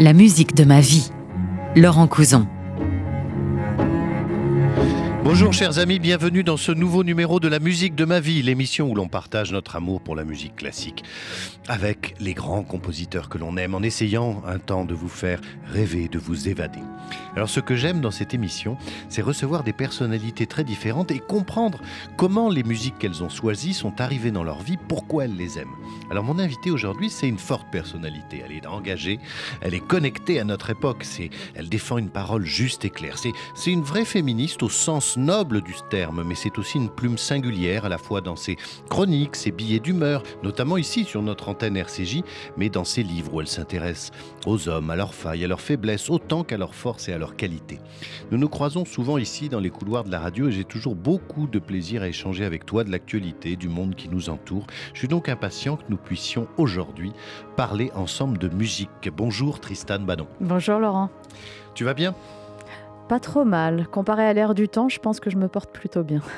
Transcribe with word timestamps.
La 0.00 0.12
musique 0.12 0.56
de 0.56 0.64
ma 0.64 0.80
vie. 0.80 1.10
Laurent 1.76 2.08
Couson. 2.08 2.46
Bonjour 5.24 5.54
chers 5.54 5.78
amis, 5.78 6.00
bienvenue 6.00 6.44
dans 6.44 6.58
ce 6.58 6.70
nouveau 6.70 7.02
numéro 7.02 7.40
de 7.40 7.48
la 7.48 7.58
musique 7.58 7.94
de 7.94 8.04
ma 8.04 8.20
vie, 8.20 8.42
l'émission 8.42 8.90
où 8.90 8.94
l'on 8.94 9.08
partage 9.08 9.52
notre 9.52 9.74
amour 9.74 10.02
pour 10.02 10.14
la 10.14 10.22
musique 10.22 10.54
classique 10.54 11.02
avec 11.66 12.14
les 12.20 12.34
grands 12.34 12.62
compositeurs 12.62 13.30
que 13.30 13.38
l'on 13.38 13.56
aime 13.56 13.74
en 13.74 13.80
essayant 13.80 14.42
un 14.46 14.58
temps 14.58 14.84
de 14.84 14.92
vous 14.92 15.08
faire 15.08 15.40
rêver, 15.64 16.08
de 16.08 16.18
vous 16.18 16.50
évader. 16.50 16.80
Alors 17.36 17.48
ce 17.48 17.60
que 17.60 17.74
j'aime 17.74 18.02
dans 18.02 18.10
cette 18.10 18.34
émission, 18.34 18.76
c'est 19.08 19.22
recevoir 19.22 19.64
des 19.64 19.72
personnalités 19.72 20.46
très 20.46 20.62
différentes 20.62 21.10
et 21.10 21.20
comprendre 21.20 21.80
comment 22.18 22.50
les 22.50 22.62
musiques 22.62 22.98
qu'elles 22.98 23.22
ont 23.22 23.30
choisies 23.30 23.72
sont 23.72 24.02
arrivées 24.02 24.30
dans 24.30 24.44
leur 24.44 24.60
vie, 24.60 24.76
pourquoi 24.88 25.24
elles 25.24 25.36
les 25.36 25.58
aiment. 25.58 25.74
Alors 26.10 26.24
mon 26.24 26.38
invité 26.38 26.70
aujourd'hui, 26.70 27.08
c'est 27.08 27.28
une 27.28 27.38
forte 27.38 27.70
personnalité, 27.70 28.42
elle 28.44 28.52
est 28.52 28.66
engagée, 28.66 29.18
elle 29.62 29.74
est 29.74 29.86
connectée 29.86 30.38
à 30.38 30.44
notre 30.44 30.68
époque, 30.68 31.02
c'est 31.02 31.30
elle 31.54 31.70
défend 31.70 31.96
une 31.96 32.10
parole 32.10 32.44
juste 32.44 32.84
et 32.84 32.90
claire. 32.90 33.16
C'est 33.16 33.32
c'est 33.54 33.72
une 33.72 33.82
vraie 33.82 34.04
féministe 34.04 34.62
au 34.62 34.68
sens 34.68 35.13
noble 35.16 35.60
du 35.60 35.74
terme, 35.90 36.22
mais 36.24 36.34
c'est 36.34 36.58
aussi 36.58 36.78
une 36.78 36.88
plume 36.88 37.18
singulière 37.18 37.84
à 37.84 37.88
la 37.88 37.98
fois 37.98 38.20
dans 38.20 38.36
ses 38.36 38.56
chroniques, 38.88 39.36
ses 39.36 39.50
billets 39.50 39.80
d'humeur, 39.80 40.22
notamment 40.42 40.76
ici 40.76 41.04
sur 41.04 41.22
notre 41.22 41.48
antenne 41.48 41.76
RCJ, 41.76 42.22
mais 42.56 42.68
dans 42.68 42.84
ses 42.84 43.02
livres 43.02 43.34
où 43.34 43.40
elle 43.40 43.48
s'intéresse 43.48 44.10
aux 44.46 44.68
hommes, 44.68 44.90
à 44.90 44.96
leurs 44.96 45.14
failles, 45.14 45.44
à 45.44 45.48
leurs 45.48 45.60
faiblesses, 45.60 46.10
autant 46.10 46.44
qu'à 46.44 46.56
leurs 46.56 46.74
forces 46.74 47.08
et 47.08 47.12
à 47.12 47.18
leurs 47.18 47.36
qualités. 47.36 47.80
Nous 48.30 48.38
nous 48.38 48.48
croisons 48.48 48.84
souvent 48.84 49.18
ici 49.18 49.48
dans 49.48 49.60
les 49.60 49.70
couloirs 49.70 50.04
de 50.04 50.10
la 50.10 50.20
radio 50.20 50.48
et 50.48 50.52
j'ai 50.52 50.64
toujours 50.64 50.94
beaucoup 50.94 51.46
de 51.46 51.58
plaisir 51.58 52.02
à 52.02 52.08
échanger 52.08 52.44
avec 52.44 52.66
toi 52.66 52.84
de 52.84 52.90
l'actualité, 52.90 53.56
du 53.56 53.68
monde 53.68 53.94
qui 53.94 54.08
nous 54.08 54.30
entoure. 54.30 54.66
Je 54.92 54.98
suis 54.98 55.08
donc 55.08 55.28
impatient 55.28 55.76
que 55.76 55.84
nous 55.88 55.96
puissions 55.96 56.48
aujourd'hui 56.56 57.12
parler 57.56 57.90
ensemble 57.94 58.38
de 58.38 58.48
musique. 58.48 59.08
Bonjour 59.16 59.60
Tristan 59.60 60.00
Badon. 60.00 60.26
Bonjour 60.40 60.78
Laurent. 60.78 61.10
Tu 61.74 61.84
vas 61.84 61.94
bien? 61.94 62.14
Pas 63.08 63.20
trop 63.20 63.44
mal. 63.44 63.86
Comparé 63.88 64.24
à 64.24 64.32
l'ère 64.32 64.54
du 64.54 64.66
temps, 64.68 64.88
je 64.88 64.98
pense 64.98 65.20
que 65.20 65.28
je 65.28 65.36
me 65.36 65.48
porte 65.48 65.72
plutôt 65.72 66.02
bien. 66.02 66.22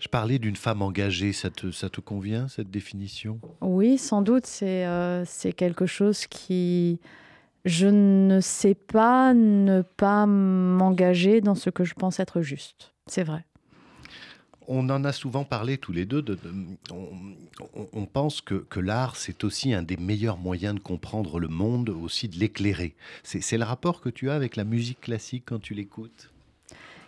Je 0.00 0.06
parlais 0.06 0.38
d'une 0.38 0.54
femme 0.54 0.80
engagée, 0.80 1.32
ça 1.32 1.50
te, 1.50 1.72
ça 1.72 1.90
te 1.90 2.00
convient 2.00 2.46
cette 2.46 2.70
définition? 2.70 3.40
Oui, 3.60 3.98
sans 3.98 4.22
doute, 4.22 4.46
c'est 4.46 4.86
euh, 4.86 5.24
c'est 5.24 5.52
quelque 5.52 5.86
chose 5.86 6.28
qui... 6.28 7.00
Je 7.64 7.88
ne 7.88 8.38
sais 8.40 8.76
pas 8.76 9.34
ne 9.34 9.82
pas 9.82 10.24
m'engager 10.24 11.40
dans 11.40 11.56
ce 11.56 11.68
que 11.68 11.82
je 11.82 11.94
pense 11.94 12.20
être 12.20 12.42
juste. 12.42 12.94
C'est 13.08 13.24
vrai. 13.24 13.44
On 14.70 14.90
en 14.90 15.02
a 15.04 15.12
souvent 15.12 15.44
parlé 15.44 15.78
tous 15.78 15.92
les 15.92 16.04
deux. 16.04 16.20
de- 16.20 16.34
de- 16.34 16.54
on, 17.94 18.04
pense 18.04 18.42
que, 18.42 18.64
l'art, 18.78 19.16
c'est 19.16 19.42
aussi 19.42 19.72
un 19.72 19.82
des 19.82 19.96
meilleurs 19.96 20.36
moyens 20.36 20.74
de 20.74 20.80
comprendre 20.80 21.40
le 21.40 21.48
monde, 21.48 21.88
aussi 21.88 22.28
de 22.28 22.38
l'éclairer. 22.38 22.94
C'est 23.22 23.56
le 23.56 23.64
rapport 23.64 24.02
que 24.02 24.10
tu 24.10 24.28
as 24.28 24.34
avec 24.34 24.56
la 24.56 24.64
musique 24.64 25.00
classique 25.00 25.44
quand 25.46 25.60
tu 25.60 25.72
l'écoutes? 25.72 26.30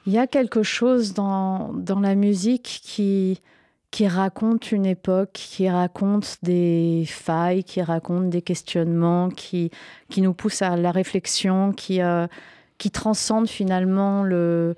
Il 0.06 0.14
y 0.14 0.18
a 0.18 0.26
quelque 0.26 0.62
chose 0.62 1.12
dans, 1.12 1.72
la 2.00 2.14
musique 2.14 2.80
qui, 2.82 3.38
raconte 4.06 4.72
une 4.72 4.86
époque, 4.86 5.32
qui 5.34 5.68
raconte 5.68 6.38
des 6.42 7.04
failles, 7.06 7.62
qui 7.62 7.82
raconte 7.82 8.30
des 8.30 8.42
questionnements, 8.42 9.28
qui, 9.28 9.70
nous 10.16 10.32
pousse 10.32 10.62
à 10.62 10.76
la 10.76 10.92
réflexion, 10.92 11.72
qui, 11.72 12.00
euh, 12.00 12.26
transcende 12.90 13.46
finalement 13.46 14.22
le, 14.22 14.74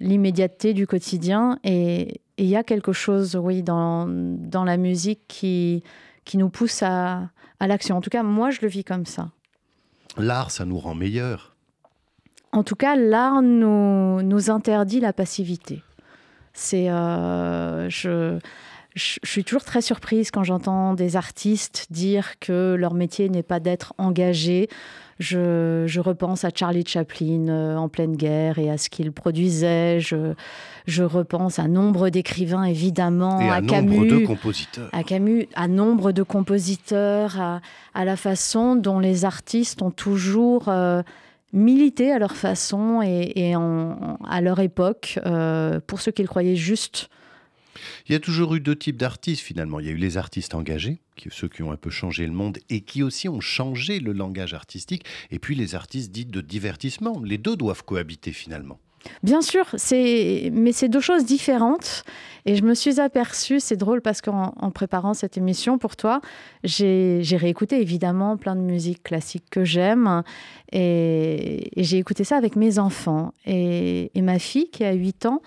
l'immédiateté 0.00 0.72
du 0.72 0.86
quotidien. 0.86 1.58
Et 1.64 2.21
il 2.38 2.46
y 2.46 2.56
a 2.56 2.62
quelque 2.62 2.92
chose, 2.92 3.36
oui, 3.36 3.62
dans, 3.62 4.06
dans 4.08 4.64
la 4.64 4.76
musique 4.76 5.20
qui, 5.28 5.82
qui 6.24 6.38
nous 6.38 6.48
pousse 6.48 6.82
à, 6.82 7.30
à 7.60 7.66
l'action. 7.66 7.96
En 7.96 8.00
tout 8.00 8.10
cas, 8.10 8.22
moi, 8.22 8.50
je 8.50 8.60
le 8.62 8.68
vis 8.68 8.84
comme 8.84 9.06
ça. 9.06 9.30
L'art, 10.16 10.50
ça 10.50 10.64
nous 10.64 10.78
rend 10.78 10.94
meilleurs. 10.94 11.54
En 12.52 12.62
tout 12.62 12.76
cas, 12.76 12.96
l'art 12.96 13.42
nous, 13.42 14.22
nous 14.22 14.50
interdit 14.50 15.00
la 15.00 15.12
passivité. 15.12 15.82
C'est, 16.52 16.90
euh, 16.90 17.88
je, 17.88 18.38
je, 18.94 19.18
je 19.22 19.30
suis 19.30 19.44
toujours 19.44 19.64
très 19.64 19.80
surprise 19.80 20.30
quand 20.30 20.44
j'entends 20.44 20.92
des 20.92 21.16
artistes 21.16 21.86
dire 21.90 22.38
que 22.40 22.74
leur 22.78 22.92
métier 22.92 23.30
n'est 23.30 23.42
pas 23.42 23.58
d'être 23.58 23.94
engagé. 23.96 24.68
Je, 25.22 25.84
je 25.86 26.00
repense 26.00 26.44
à 26.44 26.50
Charlie 26.54 26.84
Chaplin 26.86 27.48
euh, 27.48 27.76
en 27.76 27.88
pleine 27.88 28.16
guerre 28.16 28.58
et 28.58 28.68
à 28.70 28.76
ce 28.76 28.90
qu'il 28.90 29.12
produisait. 29.12 30.00
Je, 30.00 30.34
je 30.86 31.02
repense 31.04 31.58
à 31.58 31.68
nombre 31.68 32.08
d'écrivains, 32.10 32.64
évidemment, 32.64 33.40
Et 33.40 33.48
à 33.48 33.54
un 33.54 33.60
nombre 33.60 33.70
Camus 33.72 34.08
de 34.08 34.26
compositeurs. 34.26 34.88
à 34.92 35.02
Camus, 35.04 35.46
à 35.54 35.68
nombre 35.68 36.12
de 36.12 36.22
compositeurs, 36.24 37.40
à, 37.40 37.60
à 37.94 38.04
la 38.04 38.16
façon 38.16 38.74
dont 38.76 38.98
les 38.98 39.24
artistes 39.24 39.80
ont 39.82 39.90
toujours 39.92 40.64
euh, 40.68 41.02
milité 41.52 42.10
à 42.10 42.18
leur 42.18 42.34
façon 42.36 43.00
et, 43.02 43.32
et 43.36 43.56
en- 43.56 44.18
à 44.28 44.40
leur 44.40 44.58
époque 44.60 45.18
euh, 45.26 45.78
pour 45.86 46.00
ce 46.00 46.10
qu'ils 46.10 46.28
croyaient 46.28 46.56
juste. 46.56 47.08
Il 48.06 48.12
y 48.12 48.14
a 48.14 48.20
toujours 48.20 48.54
eu 48.54 48.60
deux 48.60 48.76
types 48.76 48.96
d'artistes 48.96 49.42
finalement. 49.42 49.80
Il 49.80 49.86
y 49.86 49.88
a 49.88 49.92
eu 49.92 49.96
les 49.96 50.16
artistes 50.16 50.54
engagés, 50.54 51.00
ceux 51.30 51.48
qui 51.48 51.62
ont 51.62 51.72
un 51.72 51.76
peu 51.76 51.90
changé 51.90 52.26
le 52.26 52.32
monde 52.32 52.58
et 52.68 52.80
qui 52.80 53.02
aussi 53.02 53.28
ont 53.28 53.40
changé 53.40 54.00
le 54.00 54.12
langage 54.12 54.54
artistique, 54.54 55.04
et 55.30 55.38
puis 55.38 55.54
les 55.54 55.74
artistes 55.74 56.12
dits 56.12 56.26
de 56.26 56.40
divertissement. 56.40 57.20
Les 57.24 57.38
deux 57.38 57.56
doivent 57.56 57.84
cohabiter 57.84 58.32
finalement. 58.32 58.78
Bien 59.22 59.42
sûr, 59.42 59.64
mais 60.52 60.72
c'est 60.72 60.88
deux 60.88 61.00
choses 61.00 61.24
différentes. 61.24 62.04
Et 62.44 62.56
je 62.56 62.62
me 62.62 62.74
suis 62.74 63.00
aperçue, 63.00 63.60
c'est 63.60 63.76
drôle 63.76 64.00
parce 64.00 64.20
qu'en 64.20 64.54
en 64.56 64.70
préparant 64.70 65.14
cette 65.14 65.36
émission 65.36 65.78
pour 65.78 65.96
toi, 65.96 66.20
j'ai, 66.64 67.22
réécouté 67.32 67.80
évidemment 67.80 68.36
plein 68.36 68.56
de 68.56 68.60
musique 68.60 69.02
classique 69.02 69.44
que 69.50 69.64
j'aime. 69.64 70.22
Et, 70.72 71.80
et 71.80 71.84
j'ai 71.84 71.98
écouté 71.98 72.24
ça 72.24 72.36
avec 72.36 72.56
mes 72.56 72.78
enfants. 72.78 73.32
Et, 73.46 74.10
et 74.14 74.22
ma 74.22 74.38
fille, 74.38 74.70
qui 74.70 74.84
a 74.84 74.92
8 74.92 75.26
ans, 75.26 75.42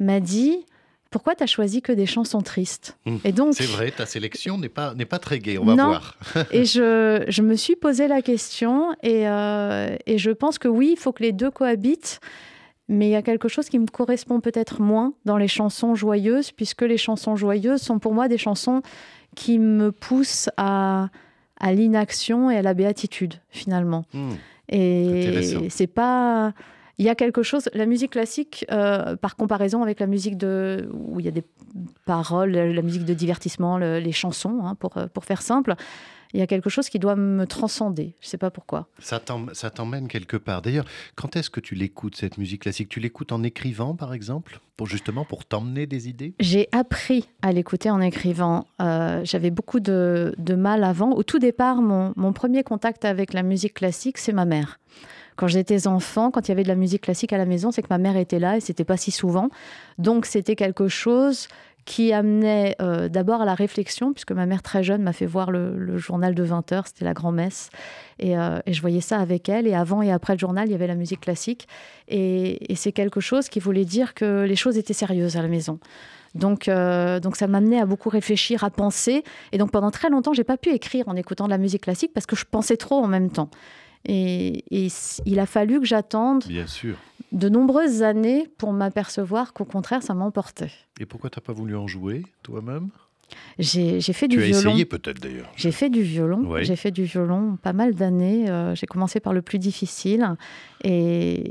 m'a 0.00 0.20
dit 0.20 0.64
Pourquoi 1.10 1.34
tu 1.34 1.42
as 1.42 1.46
choisi 1.46 1.82
que 1.82 1.92
des 1.92 2.06
chansons 2.06 2.40
tristes 2.40 2.96
Mmh, 3.04 3.16
Et 3.24 3.32
donc, 3.32 3.54
C'est 3.54 3.64
vrai, 3.66 3.90
ta 3.90 4.06
sélection 4.06 4.58
n'est 4.58 4.68
pas, 4.68 4.94
n'est 4.94 5.04
pas 5.06 5.18
très 5.18 5.38
gaie, 5.40 5.58
on 5.58 5.64
va 5.64 5.74
Non. 5.74 5.86
voir. 5.88 6.16
et 6.52 6.64
je, 6.64 7.24
je 7.28 7.42
me 7.42 7.54
suis 7.56 7.74
posé 7.76 8.06
la 8.08 8.22
question 8.22 8.92
et, 9.02 9.28
euh, 9.28 9.96
et 10.06 10.18
je 10.18 10.30
pense 10.30 10.58
que 10.58 10.68
oui, 10.68 10.90
il 10.92 10.96
faut 10.98 11.12
que 11.12 11.22
les 11.22 11.32
deux 11.32 11.50
cohabitent. 11.50 12.20
Mais 12.88 13.06
il 13.06 13.10
y 13.12 13.16
a 13.16 13.22
quelque 13.22 13.46
chose 13.48 13.68
qui 13.68 13.78
me 13.78 13.86
correspond 13.86 14.40
peut-être 14.40 14.80
moins 14.80 15.12
dans 15.24 15.36
les 15.36 15.46
chansons 15.46 15.94
joyeuses, 15.94 16.50
puisque 16.50 16.82
les 16.82 16.96
chansons 16.98 17.36
joyeuses 17.36 17.80
sont 17.82 18.00
pour 18.00 18.14
moi 18.14 18.26
des 18.26 18.38
chansons 18.38 18.82
qui 19.36 19.60
me 19.60 19.92
poussent 19.92 20.48
à, 20.56 21.08
à 21.60 21.72
l'inaction 21.72 22.50
et 22.50 22.56
à 22.56 22.62
la 22.62 22.74
béatitude, 22.74 23.34
finalement. 23.50 24.04
Hmm. 24.12 24.32
Et 24.68 25.68
c'est 25.68 25.86
pas. 25.86 26.52
Il 27.00 27.06
y 27.06 27.08
a 27.08 27.14
quelque 27.14 27.42
chose. 27.42 27.70
La 27.72 27.86
musique 27.86 28.10
classique, 28.12 28.66
euh, 28.70 29.16
par 29.16 29.34
comparaison 29.36 29.82
avec 29.82 30.00
la 30.00 30.06
musique 30.06 30.36
de 30.36 30.86
où 30.92 31.18
il 31.18 31.24
y 31.24 31.28
a 31.30 31.32
des 31.32 31.44
paroles, 32.04 32.50
la 32.52 32.82
musique 32.82 33.06
de 33.06 33.14
divertissement, 33.14 33.78
le- 33.78 33.98
les 34.00 34.12
chansons, 34.12 34.60
hein, 34.64 34.74
pour, 34.74 34.92
pour 35.14 35.24
faire 35.24 35.40
simple, 35.40 35.74
il 36.34 36.40
y 36.40 36.42
a 36.42 36.46
quelque 36.46 36.68
chose 36.68 36.90
qui 36.90 36.98
doit 36.98 37.16
me 37.16 37.46
transcender. 37.46 38.14
Je 38.20 38.28
sais 38.28 38.36
pas 38.38 38.50
pourquoi. 38.50 38.86
Ça 38.98 39.18
t'emmène 39.18 40.08
quelque 40.08 40.36
part. 40.36 40.60
D'ailleurs, 40.60 40.84
quand 41.16 41.36
est-ce 41.36 41.48
que 41.48 41.58
tu 41.60 41.74
l'écoutes, 41.74 42.16
cette 42.16 42.36
musique 42.36 42.62
classique? 42.62 42.90
Tu 42.90 43.00
l'écoutes 43.00 43.32
en 43.32 43.42
écrivant, 43.42 43.94
par 43.96 44.12
exemple? 44.12 44.60
Pour 44.76 44.86
Justement 44.86 45.24
pour 45.24 45.44
t'emmener 45.46 45.86
des 45.86 46.08
idées? 46.08 46.34
J'ai 46.38 46.68
appris 46.72 47.28
à 47.42 47.50
l'écouter 47.52 47.90
en 47.90 48.00
écrivant. 48.00 48.66
Euh, 48.80 49.22
J'avais 49.24 49.50
beaucoup 49.50 49.80
de, 49.80 50.34
de 50.36 50.54
mal 50.54 50.84
avant. 50.84 51.12
Au 51.12 51.22
tout 51.22 51.38
départ, 51.38 51.80
mon, 51.82 52.12
mon 52.16 52.32
premier 52.32 52.62
contact 52.62 53.04
avec 53.06 53.32
la 53.32 53.42
musique 53.42 53.74
classique, 53.74 54.18
c'est 54.18 54.32
ma 54.34 54.44
mère. 54.44 54.78
Quand 55.40 55.48
j'étais 55.48 55.86
enfant, 55.86 56.30
quand 56.30 56.46
il 56.46 56.50
y 56.50 56.52
avait 56.52 56.64
de 56.64 56.68
la 56.68 56.74
musique 56.74 57.00
classique 57.00 57.32
à 57.32 57.38
la 57.38 57.46
maison, 57.46 57.70
c'est 57.70 57.80
que 57.80 57.86
ma 57.88 57.96
mère 57.96 58.18
était 58.18 58.38
là 58.38 58.58
et 58.58 58.60
c'était 58.60 58.84
pas 58.84 58.98
si 58.98 59.10
souvent. 59.10 59.48
Donc 59.96 60.26
c'était 60.26 60.54
quelque 60.54 60.88
chose 60.88 61.48
qui 61.86 62.12
amenait 62.12 62.76
euh, 62.82 63.08
d'abord 63.08 63.40
à 63.40 63.46
la 63.46 63.54
réflexion, 63.54 64.12
puisque 64.12 64.32
ma 64.32 64.44
mère 64.44 64.60
très 64.60 64.82
jeune 64.82 65.02
m'a 65.02 65.14
fait 65.14 65.24
voir 65.24 65.50
le, 65.50 65.96
journal 65.96 66.34
de 66.34 66.42
20 66.42 66.72
heures, 66.72 66.86
c'était 66.86 67.06
la 67.06 67.14
grand-messe, 67.14 67.70
et, 68.18 68.36
euh, 68.36 68.58
et 68.66 68.74
je 68.74 68.82
voyais 68.82 69.00
ça 69.00 69.18
avec 69.18 69.48
elle, 69.48 69.66
et 69.66 69.72
avant 69.72 70.02
et 70.02 70.12
après 70.12 70.34
le 70.34 70.38
journal, 70.38 70.68
il 70.68 70.72
y 70.72 70.74
avait 70.74 70.86
la 70.86 70.94
musique 70.94 71.20
classique, 71.20 71.68
et, 72.06 72.70
et 72.70 72.76
c'est 72.76 72.92
quelque 72.92 73.20
chose 73.20 73.48
qui 73.48 73.60
voulait 73.60 73.86
dire 73.86 74.12
que 74.12 74.44
les 74.44 74.56
choses 74.56 74.76
étaient 74.76 74.92
sérieuses 74.92 75.38
à 75.38 75.42
la 75.42 75.48
maison. 75.48 75.78
Donc, 76.34 76.68
euh, 76.68 77.18
donc 77.18 77.36
ça 77.36 77.46
m'amenait 77.46 77.80
à 77.80 77.86
beaucoup 77.86 78.08
réfléchir, 78.08 78.62
à 78.62 78.70
penser, 78.70 79.24
et 79.52 79.58
donc 79.58 79.70
pendant 79.70 79.90
très 79.90 80.10
longtemps, 80.10 80.32
j'ai 80.32 80.44
pas 80.44 80.56
pu 80.56 80.70
écrire 80.70 81.08
en 81.08 81.16
écoutant 81.16 81.46
de 81.46 81.50
la 81.50 81.58
musique 81.58 81.82
classique 81.82 82.12
parce 82.14 82.26
que 82.26 82.36
je 82.36 82.44
pensais 82.44 82.76
trop 82.76 83.02
en 83.02 83.08
même 83.08 83.30
temps. 83.30 83.50
Et, 84.04 84.64
il 85.26 85.38
a 85.38 85.46
fallu 85.46 85.80
que 85.80 85.86
j'attende 85.86 86.44
Bien 86.46 86.66
sûr. 86.66 86.96
de 87.32 87.48
nombreuses 87.48 88.02
années 88.02 88.48
pour 88.58 88.72
m'apercevoir 88.72 89.52
qu'au 89.52 89.64
contraire, 89.64 90.02
ça 90.02 90.14
m'emportait. 90.14 90.72
Et 90.98 91.06
pourquoi 91.06 91.30
t'as 91.30 91.40
pas 91.40 91.52
voulu 91.52 91.76
en 91.76 91.86
jouer 91.86 92.24
toi-même? 92.42 92.90
J'ai 93.58 94.00
fait 94.12 94.28
du 94.28 94.36
tu 94.36 94.42
as 94.42 94.46
violon. 94.46 94.70
essayé 94.70 94.84
peut-être 94.84 95.20
d'ailleurs. 95.20 95.50
J'ai 95.56 95.72
fait 95.72 95.90
du 95.90 96.02
violon. 96.02 96.56
J'ai 96.62 96.76
fait 96.76 96.90
du 96.90 97.04
violon 97.04 97.56
pas 97.62 97.72
mal 97.72 97.94
d'années. 97.94 98.48
Euh, 98.48 98.74
j'ai 98.74 98.86
commencé 98.86 99.20
par 99.20 99.32
le 99.32 99.42
plus 99.42 99.58
difficile. 99.58 100.36
Et, 100.82 101.44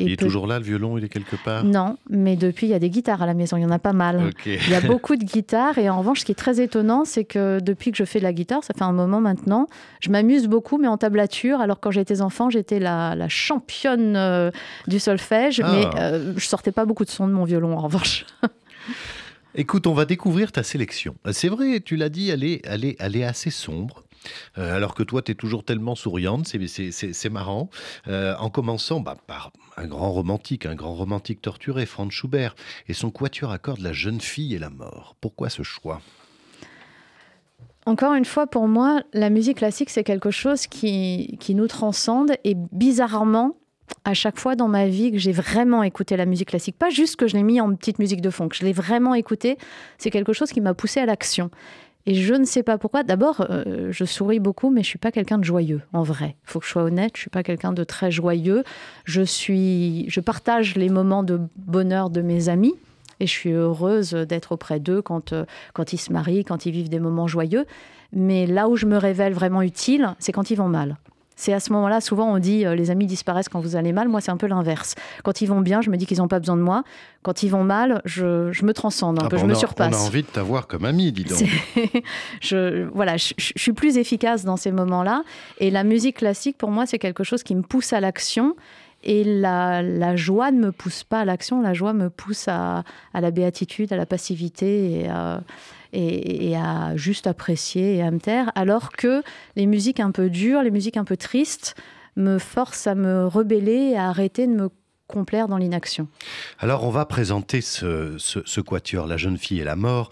il 0.00 0.12
est 0.12 0.16
toujours 0.16 0.46
là, 0.46 0.58
le 0.58 0.64
violon, 0.64 0.98
il 0.98 1.04
est 1.04 1.08
quelque 1.08 1.36
part? 1.36 1.64
Non, 1.64 1.96
mais 2.10 2.36
depuis, 2.36 2.66
il 2.66 2.70
y 2.70 2.74
a 2.74 2.78
des 2.78 2.90
guitares 2.90 3.22
à 3.22 3.26
la 3.26 3.32
maison. 3.32 3.56
Il 3.56 3.62
y 3.62 3.66
en 3.66 3.70
a 3.70 3.78
pas 3.78 3.94
mal. 3.94 4.30
Il 4.44 4.70
y 4.70 4.74
a 4.74 4.80
beaucoup 4.86 5.16
de 5.16 5.24
guitares. 5.24 5.78
Et 5.78 5.88
en 5.88 5.98
revanche, 5.98 6.20
ce 6.20 6.24
qui 6.24 6.32
est 6.32 6.36
très 6.36 6.60
étonnant, 6.60 7.04
c'est 7.04 7.24
que 7.24 7.58
depuis 7.60 7.90
que 7.90 7.96
je 7.96 8.04
fais 8.04 8.18
de 8.18 8.24
la 8.24 8.32
guitare, 8.32 8.62
ça 8.62 8.74
fait 8.74 8.84
un 8.84 8.92
moment 8.92 9.20
maintenant, 9.20 9.66
je 10.00 10.10
m'amuse 10.10 10.46
beaucoup, 10.46 10.78
mais 10.78 10.88
en 10.88 10.98
tablature. 10.98 11.60
Alors, 11.60 11.80
quand 11.80 11.90
j'étais 11.90 12.20
enfant, 12.20 12.50
j'étais 12.50 12.78
la, 12.78 13.16
championne 13.28 14.14
euh, 14.16 14.50
du 14.86 14.98
solfège. 14.98 15.60
Mais 15.60 15.82
je 15.82 15.88
ah. 15.94 16.00
euh, 16.00 16.32
je 16.36 16.46
sortais 16.46 16.72
pas 16.72 16.84
beaucoup 16.84 17.04
de 17.04 17.10
son 17.10 17.26
de 17.28 17.32
mon 17.32 17.44
violon, 17.44 17.76
en 17.76 17.80
revanche. 17.80 18.26
Écoute, 19.58 19.86
on 19.86 19.94
va 19.94 20.04
découvrir 20.04 20.52
ta 20.52 20.62
sélection. 20.62 21.16
C'est 21.32 21.48
vrai, 21.48 21.80
tu 21.80 21.96
l'as 21.96 22.10
dit, 22.10 22.28
elle 22.28 22.44
est, 22.44 22.60
elle, 22.66 22.84
est, 22.84 23.24
assez 23.24 23.48
sombre. 23.48 24.04
Euh, 24.58 24.76
alors 24.76 24.94
que 24.94 25.02
toi, 25.02 25.22
tu 25.22 25.32
es 25.32 25.34
toujours 25.34 25.64
tellement 25.64 25.94
souriante, 25.94 26.46
c'est 26.46 27.30
marrant. 27.30 27.70
Euh, 28.06 28.34
en 28.38 28.50
commençant 28.50 29.00
bah, 29.00 29.16
par 29.26 29.52
un 29.78 29.86
grand 29.86 30.12
romantique, 30.12 30.66
un 30.66 30.74
grand 30.74 30.94
romantique 30.94 31.40
torturé, 31.40 31.86
Franz 31.86 32.10
Schubert, 32.10 32.54
et 32.86 32.92
son 32.92 33.10
quatuor 33.10 33.50
accorde 33.50 33.80
La 33.80 33.94
jeune 33.94 34.20
fille 34.20 34.54
et 34.54 34.58
la 34.58 34.68
mort. 34.68 35.16
Pourquoi 35.22 35.48
ce 35.48 35.62
choix? 35.62 36.02
Encore 37.86 38.12
une 38.12 38.26
fois, 38.26 38.46
pour 38.46 38.68
moi, 38.68 39.04
la 39.14 39.30
musique 39.30 39.58
classique, 39.58 39.88
c'est 39.88 40.04
quelque 40.04 40.30
chose 40.30 40.66
qui, 40.66 41.38
qui 41.40 41.54
nous 41.54 41.68
transcende 41.68 42.32
et 42.44 42.54
bizarrement, 42.72 43.56
à 44.04 44.14
chaque 44.14 44.38
fois 44.38 44.56
dans 44.56 44.68
ma 44.68 44.86
vie 44.86 45.12
que 45.12 45.18
j'ai 45.18 45.32
vraiment 45.32 45.82
écouté 45.82 46.16
la 46.16 46.26
musique 46.26 46.48
classique, 46.48 46.76
pas 46.78 46.90
juste 46.90 47.16
que 47.16 47.26
je 47.26 47.36
l'ai 47.36 47.42
mis 47.42 47.60
en 47.60 47.74
petite 47.74 47.98
musique 47.98 48.20
de 48.20 48.30
fond, 48.30 48.48
que 48.48 48.56
je 48.56 48.64
l'ai 48.64 48.72
vraiment 48.72 49.14
écouté, 49.14 49.58
c'est 49.98 50.10
quelque 50.10 50.32
chose 50.32 50.50
qui 50.50 50.60
m'a 50.60 50.74
poussé 50.74 51.00
à 51.00 51.06
l'action. 51.06 51.50
Et 52.08 52.14
je 52.14 52.34
ne 52.34 52.44
sais 52.44 52.62
pas 52.62 52.78
pourquoi. 52.78 53.02
D'abord, 53.02 53.44
euh, 53.50 53.88
je 53.90 54.04
souris 54.04 54.38
beaucoup, 54.38 54.70
mais 54.70 54.84
je 54.84 54.88
suis 54.88 54.98
pas 54.98 55.10
quelqu'un 55.10 55.38
de 55.38 55.44
joyeux, 55.44 55.82
en 55.92 56.04
vrai. 56.04 56.36
Il 56.44 56.50
faut 56.50 56.60
que 56.60 56.66
je 56.66 56.70
sois 56.70 56.84
honnête, 56.84 57.12
je 57.16 57.22
suis 57.22 57.30
pas 57.30 57.42
quelqu'un 57.42 57.72
de 57.72 57.82
très 57.82 58.12
joyeux. 58.12 58.62
Je 59.04 59.22
suis, 59.22 60.08
je 60.08 60.20
partage 60.20 60.76
les 60.76 60.88
moments 60.88 61.24
de 61.24 61.40
bonheur 61.56 62.10
de 62.10 62.22
mes 62.22 62.48
amis, 62.48 62.74
et 63.18 63.26
je 63.26 63.32
suis 63.32 63.50
heureuse 63.50 64.12
d'être 64.12 64.52
auprès 64.52 64.78
d'eux 64.78 65.02
quand, 65.02 65.32
euh, 65.32 65.44
quand 65.74 65.92
ils 65.92 65.98
se 65.98 66.12
marient, 66.12 66.44
quand 66.44 66.64
ils 66.64 66.72
vivent 66.72 66.88
des 66.88 67.00
moments 67.00 67.26
joyeux. 67.26 67.66
Mais 68.12 68.46
là 68.46 68.68
où 68.68 68.76
je 68.76 68.86
me 68.86 68.96
révèle 68.96 69.32
vraiment 69.32 69.62
utile, 69.62 70.14
c'est 70.20 70.30
quand 70.30 70.50
ils 70.50 70.56
vont 70.56 70.68
mal. 70.68 70.98
C'est 71.36 71.52
à 71.52 71.60
ce 71.60 71.70
moment-là, 71.74 72.00
souvent 72.00 72.32
on 72.32 72.38
dit 72.38 72.64
euh, 72.64 72.74
les 72.74 72.90
amis 72.90 73.06
disparaissent 73.06 73.50
quand 73.50 73.60
vous 73.60 73.76
allez 73.76 73.92
mal. 73.92 74.08
Moi, 74.08 74.22
c'est 74.22 74.30
un 74.30 74.38
peu 74.38 74.46
l'inverse. 74.46 74.94
Quand 75.22 75.42
ils 75.42 75.46
vont 75.46 75.60
bien, 75.60 75.82
je 75.82 75.90
me 75.90 75.96
dis 75.96 76.06
qu'ils 76.06 76.18
n'ont 76.18 76.28
pas 76.28 76.40
besoin 76.40 76.56
de 76.56 76.62
moi. 76.62 76.82
Quand 77.22 77.42
ils 77.42 77.50
vont 77.50 77.62
mal, 77.62 78.00
je, 78.04 78.64
me 78.64 78.72
transcende 78.72 79.18
un 79.20 79.26
ah 79.26 79.28
peu, 79.28 79.36
je 79.36 79.44
me 79.44 79.54
surpasse. 79.54 79.94
On 79.94 80.04
a 80.04 80.06
envie 80.06 80.22
de 80.22 80.28
t'avoir 80.28 80.66
comme 80.66 80.86
ami, 80.86 81.12
dis 81.12 81.24
donc. 81.24 81.42
je, 82.40 82.84
voilà, 82.94 83.18
je, 83.18 83.34
suis 83.36 83.72
plus 83.72 83.98
efficace 83.98 84.44
dans 84.44 84.56
ces 84.56 84.72
moments-là. 84.72 85.24
Et 85.58 85.70
la 85.70 85.84
musique 85.84 86.16
classique, 86.16 86.56
pour 86.56 86.70
moi, 86.70 86.86
c'est 86.86 86.98
quelque 86.98 87.22
chose 87.22 87.42
qui 87.42 87.54
me 87.54 87.62
pousse 87.62 87.92
à 87.92 88.00
l'action. 88.00 88.56
Et 89.08 89.22
la, 89.22 90.16
joie 90.16 90.50
ne 90.50 90.58
me 90.58 90.72
pousse 90.72 91.04
pas 91.04 91.20
à 91.20 91.24
l'action, 91.24 91.62
la 91.62 91.74
joie 91.74 91.92
me 91.92 92.10
pousse 92.10 92.48
à, 92.48 92.82
la 93.14 93.30
béatitude, 93.30 93.92
à 93.92 93.96
la 93.96 94.04
passivité 94.04 95.06
et 95.92 96.56
à, 96.56 96.96
juste 96.96 97.28
apprécier 97.28 97.96
et 97.96 98.02
à 98.02 98.10
me 98.10 98.18
taire, 98.18 98.50
alors 98.56 98.90
que 98.90 99.22
les 99.54 99.66
musiques 99.66 100.00
un 100.00 100.10
peu 100.10 100.28
dures, 100.28 100.62
les 100.62 100.72
musiques 100.72 100.96
un 100.96 101.04
peu 101.04 101.16
tristes, 101.16 101.76
me 102.16 102.38
forcent 102.38 102.88
à 102.88 102.96
me 102.96 103.26
rebeller 103.26 103.92
et 103.92 103.96
à 103.96 104.08
arrêter 104.08 104.48
de 104.48 104.52
me 104.52 104.70
complaire 105.06 105.48
dans 105.48 105.56
l'inaction. 105.56 106.08
Alors 106.58 106.84
on 106.84 106.90
va 106.90 107.04
présenter 107.06 107.60
ce, 107.60 108.60
quatuor, 108.60 109.06
La 109.06 109.16
jeune 109.16 109.38
fille 109.38 109.60
et 109.60 109.64
la 109.64 109.76
mort, 109.76 110.10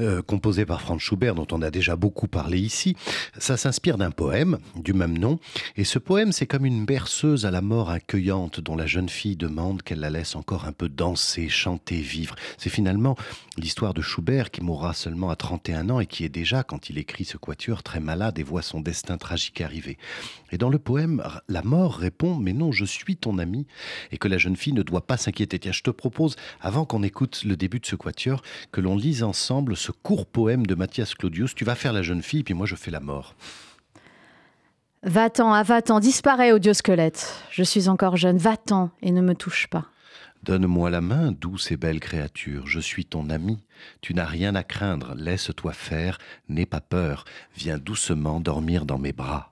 euh, 0.00 0.22
composé 0.22 0.66
par 0.66 0.80
Franz 0.80 1.00
Schubert, 1.00 1.34
dont 1.34 1.46
on 1.52 1.62
a 1.62 1.70
déjà 1.70 1.96
beaucoup 1.96 2.28
parlé 2.28 2.58
ici. 2.58 2.96
Ça 3.38 3.56
s'inspire 3.56 3.98
d'un 3.98 4.10
poème 4.10 4.58
du 4.74 4.92
même 4.92 5.16
nom, 5.16 5.38
et 5.76 5.84
ce 5.84 5.98
poème 5.98 6.32
c'est 6.32 6.46
comme 6.46 6.66
une 6.66 6.84
berceuse 6.84 7.46
à 7.46 7.50
la 7.50 7.60
mort 7.60 7.90
accueillante 7.90 8.60
dont 8.60 8.76
la 8.76 8.86
jeune 8.86 9.08
fille 9.08 9.36
demande 9.36 9.82
qu'elle 9.82 10.00
la 10.00 10.10
laisse 10.10 10.36
encore 10.36 10.66
un 10.66 10.72
peu 10.72 10.88
danser, 10.88 11.48
chanter, 11.48 12.00
vivre. 12.00 12.34
C'est 12.58 12.70
finalement 12.70 13.16
l'histoire 13.56 13.94
de 13.94 14.02
Schubert 14.02 14.50
qui 14.50 14.62
mourra 14.62 14.94
seulement 14.94 15.30
à 15.30 15.36
31 15.36 15.90
ans 15.90 16.00
et 16.00 16.06
qui 16.06 16.24
est 16.24 16.28
déjà, 16.28 16.62
quand 16.62 16.90
il 16.90 16.98
écrit 16.98 17.24
ce 17.24 17.36
quatuor, 17.36 17.82
très 17.82 18.00
malade 18.00 18.38
et 18.38 18.42
voit 18.42 18.62
son 18.62 18.80
destin 18.80 19.18
tragique 19.18 19.60
arriver. 19.60 19.98
Et 20.50 20.58
dans 20.58 20.70
le 20.70 20.78
poème, 20.78 21.22
la 21.48 21.62
mort 21.62 21.94
répond 21.94 22.34
Mais 22.34 22.52
non, 22.52 22.72
je 22.72 22.84
suis 22.84 23.16
ton 23.16 23.38
ami, 23.38 23.66
la 24.32 24.38
jeune 24.38 24.56
fille 24.56 24.72
ne 24.72 24.82
doit 24.82 25.06
pas 25.06 25.16
s'inquiéter. 25.16 25.58
Tiens, 25.58 25.72
je 25.72 25.82
te 25.82 25.90
propose, 25.90 26.36
avant 26.60 26.84
qu'on 26.84 27.02
écoute 27.02 27.42
le 27.44 27.56
début 27.56 27.78
de 27.78 27.86
ce 27.86 27.96
quatuor, 27.96 28.42
que 28.72 28.80
l'on 28.80 28.96
lise 28.96 29.22
ensemble 29.22 29.76
ce 29.76 29.92
court 29.92 30.26
poème 30.26 30.66
de 30.66 30.74
Mathias 30.74 31.14
Claudius. 31.14 31.54
Tu 31.54 31.64
vas 31.64 31.74
faire 31.74 31.92
la 31.92 32.02
jeune 32.02 32.22
fille, 32.22 32.42
puis 32.42 32.54
moi 32.54 32.66
je 32.66 32.74
fais 32.74 32.90
la 32.90 33.00
mort. 33.00 33.36
Va-t'en, 35.04 35.52
ah, 35.52 35.62
va-t'en, 35.62 36.00
disparais, 36.00 36.52
odieux 36.52 36.74
squelette. 36.74 37.34
Je 37.50 37.62
suis 37.62 37.88
encore 37.88 38.16
jeune, 38.16 38.38
va-t'en 38.38 38.90
et 39.02 39.12
ne 39.12 39.20
me 39.20 39.34
touche 39.34 39.66
pas. 39.66 39.86
Donne-moi 40.44 40.90
la 40.90 41.00
main, 41.00 41.30
douce 41.30 41.70
et 41.70 41.76
belle 41.76 42.00
créature, 42.00 42.66
je 42.66 42.80
suis 42.80 43.04
ton 43.04 43.30
ami. 43.30 43.58
Tu 44.00 44.12
n'as 44.12 44.24
rien 44.24 44.56
à 44.56 44.64
craindre, 44.64 45.14
laisse-toi 45.16 45.72
faire, 45.72 46.18
n'aie 46.48 46.66
pas 46.66 46.80
peur, 46.80 47.24
viens 47.54 47.78
doucement 47.78 48.40
dormir 48.40 48.84
dans 48.84 48.98
mes 48.98 49.12
bras. 49.12 49.51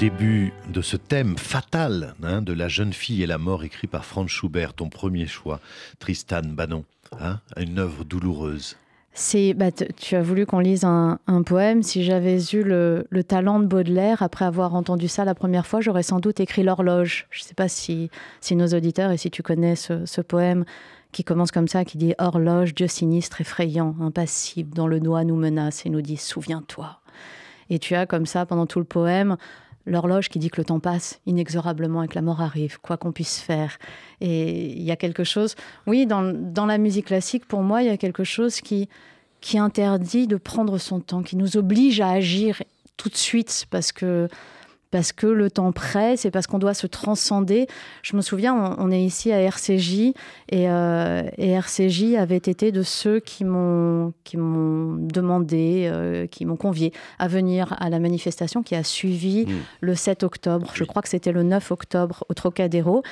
Début 0.00 0.54
de 0.72 0.80
ce 0.80 0.96
thème 0.96 1.36
fatal 1.36 2.14
hein, 2.22 2.40
de 2.40 2.54
la 2.54 2.68
jeune 2.68 2.94
fille 2.94 3.22
et 3.22 3.26
la 3.26 3.36
mort 3.36 3.64
écrit 3.64 3.86
par 3.86 4.06
Franz 4.06 4.28
Schubert, 4.28 4.72
ton 4.72 4.88
premier 4.88 5.26
choix, 5.26 5.60
Tristan 5.98 6.40
Bannon, 6.42 6.84
hein, 7.20 7.40
une 7.58 7.78
œuvre 7.78 8.04
douloureuse. 8.04 8.78
C'est, 9.12 9.52
bah, 9.52 9.70
tu 9.70 10.16
as 10.16 10.22
voulu 10.22 10.46
qu'on 10.46 10.60
lise 10.60 10.84
un, 10.84 11.18
poème. 11.44 11.82
Si 11.82 12.02
j'avais 12.02 12.38
eu 12.54 12.62
le, 12.62 13.04
talent 13.28 13.60
de 13.60 13.66
Baudelaire, 13.66 14.22
après 14.22 14.46
avoir 14.46 14.74
entendu 14.74 15.06
ça 15.06 15.26
la 15.26 15.34
première 15.34 15.66
fois, 15.66 15.82
j'aurais 15.82 16.02
sans 16.02 16.18
doute 16.18 16.40
écrit 16.40 16.62
l'horloge. 16.62 17.26
Je 17.30 17.42
ne 17.42 17.44
sais 17.48 17.54
pas 17.54 17.68
si, 17.68 18.08
nos 18.52 18.68
auditeurs 18.68 19.10
et 19.10 19.18
si 19.18 19.30
tu 19.30 19.42
connais 19.42 19.76
ce, 19.76 20.20
poème 20.22 20.64
qui 21.12 21.24
commence 21.24 21.50
comme 21.50 21.68
ça, 21.68 21.84
qui 21.84 21.98
dit 21.98 22.14
Horloge, 22.18 22.74
Dieu 22.74 22.86
sinistre, 22.86 23.42
effrayant, 23.42 23.94
impassible, 24.00 24.72
dans 24.74 24.86
le 24.86 24.98
noix 24.98 25.24
nous 25.24 25.36
menace 25.36 25.84
et 25.84 25.90
nous 25.90 26.00
dit 26.00 26.16
Souviens-toi. 26.16 27.00
Et 27.68 27.78
tu 27.78 27.94
as 27.94 28.06
comme 28.06 28.24
ça, 28.24 28.46
pendant 28.46 28.66
tout 28.66 28.78
le 28.78 28.86
poème, 28.86 29.36
l'horloge 29.86 30.28
qui 30.28 30.38
dit 30.38 30.50
que 30.50 30.60
le 30.60 30.64
temps 30.64 30.80
passe 30.80 31.20
inexorablement 31.26 32.02
et 32.02 32.08
que 32.08 32.14
la 32.14 32.22
mort 32.22 32.40
arrive, 32.40 32.80
quoi 32.80 32.96
qu'on 32.96 33.12
puisse 33.12 33.40
faire. 33.40 33.78
Et 34.20 34.72
il 34.72 34.82
y 34.82 34.90
a 34.90 34.96
quelque 34.96 35.24
chose, 35.24 35.54
oui, 35.86 36.06
dans, 36.06 36.22
dans, 36.22 36.66
la 36.66 36.78
musique 36.78 37.06
classique, 37.06 37.46
pour 37.46 37.62
moi, 37.62 37.82
il 37.82 37.86
y 37.86 37.90
a 37.90 37.96
quelque 37.96 38.24
chose 38.24 38.60
qui, 38.60 38.88
qui 39.40 39.58
interdit 39.58 40.26
de 40.26 40.36
prendre 40.36 40.78
son 40.78 41.00
temps, 41.00 41.22
qui 41.22 41.36
nous 41.36 41.56
oblige 41.56 42.00
à 42.00 42.10
agir 42.10 42.62
tout 42.96 43.08
de 43.08 43.16
suite 43.16 43.66
parce 43.70 43.92
que 43.92 44.28
parce 44.90 45.12
que 45.12 45.26
le 45.26 45.50
temps 45.50 45.72
presse 45.72 46.24
et 46.24 46.30
parce 46.30 46.46
qu'on 46.46 46.58
doit 46.58 46.74
se 46.74 46.86
transcender. 46.86 47.66
Je 48.02 48.16
me 48.16 48.22
souviens, 48.22 48.76
on, 48.78 48.90
est 48.90 49.02
ici 49.02 49.32
à 49.32 49.40
RCJ 49.40 50.12
euh, 50.52 51.22
et, 51.38 51.50
RCJ 51.50 52.14
avait 52.16 52.36
été 52.36 52.72
de 52.72 52.82
ceux 52.82 53.20
qui 53.20 53.44
m'ont 53.44 54.12
qui 54.24 54.36
m'ont 54.36 54.96
demandé, 54.96 55.88
euh, 55.92 56.26
qui 56.26 56.44
m'ont 56.44 56.56
convié 56.56 56.92
à 57.18 57.28
venir 57.28 57.74
à 57.78 57.90
la 57.90 57.98
manifestation 58.00 58.62
qui 58.62 58.74
a 58.74 58.82
suivi 58.82 59.46
mmh. 59.46 59.52
le 59.80 59.94
7 59.94 60.22
octobre. 60.22 60.70
Je 60.74 60.84
crois 60.84 61.02
que 61.02 61.08
c'était 61.08 61.32
le 61.32 61.42
9 61.42 61.70
octobre 61.70 62.24
au 62.28 62.34
Trocadéro. 62.34 63.02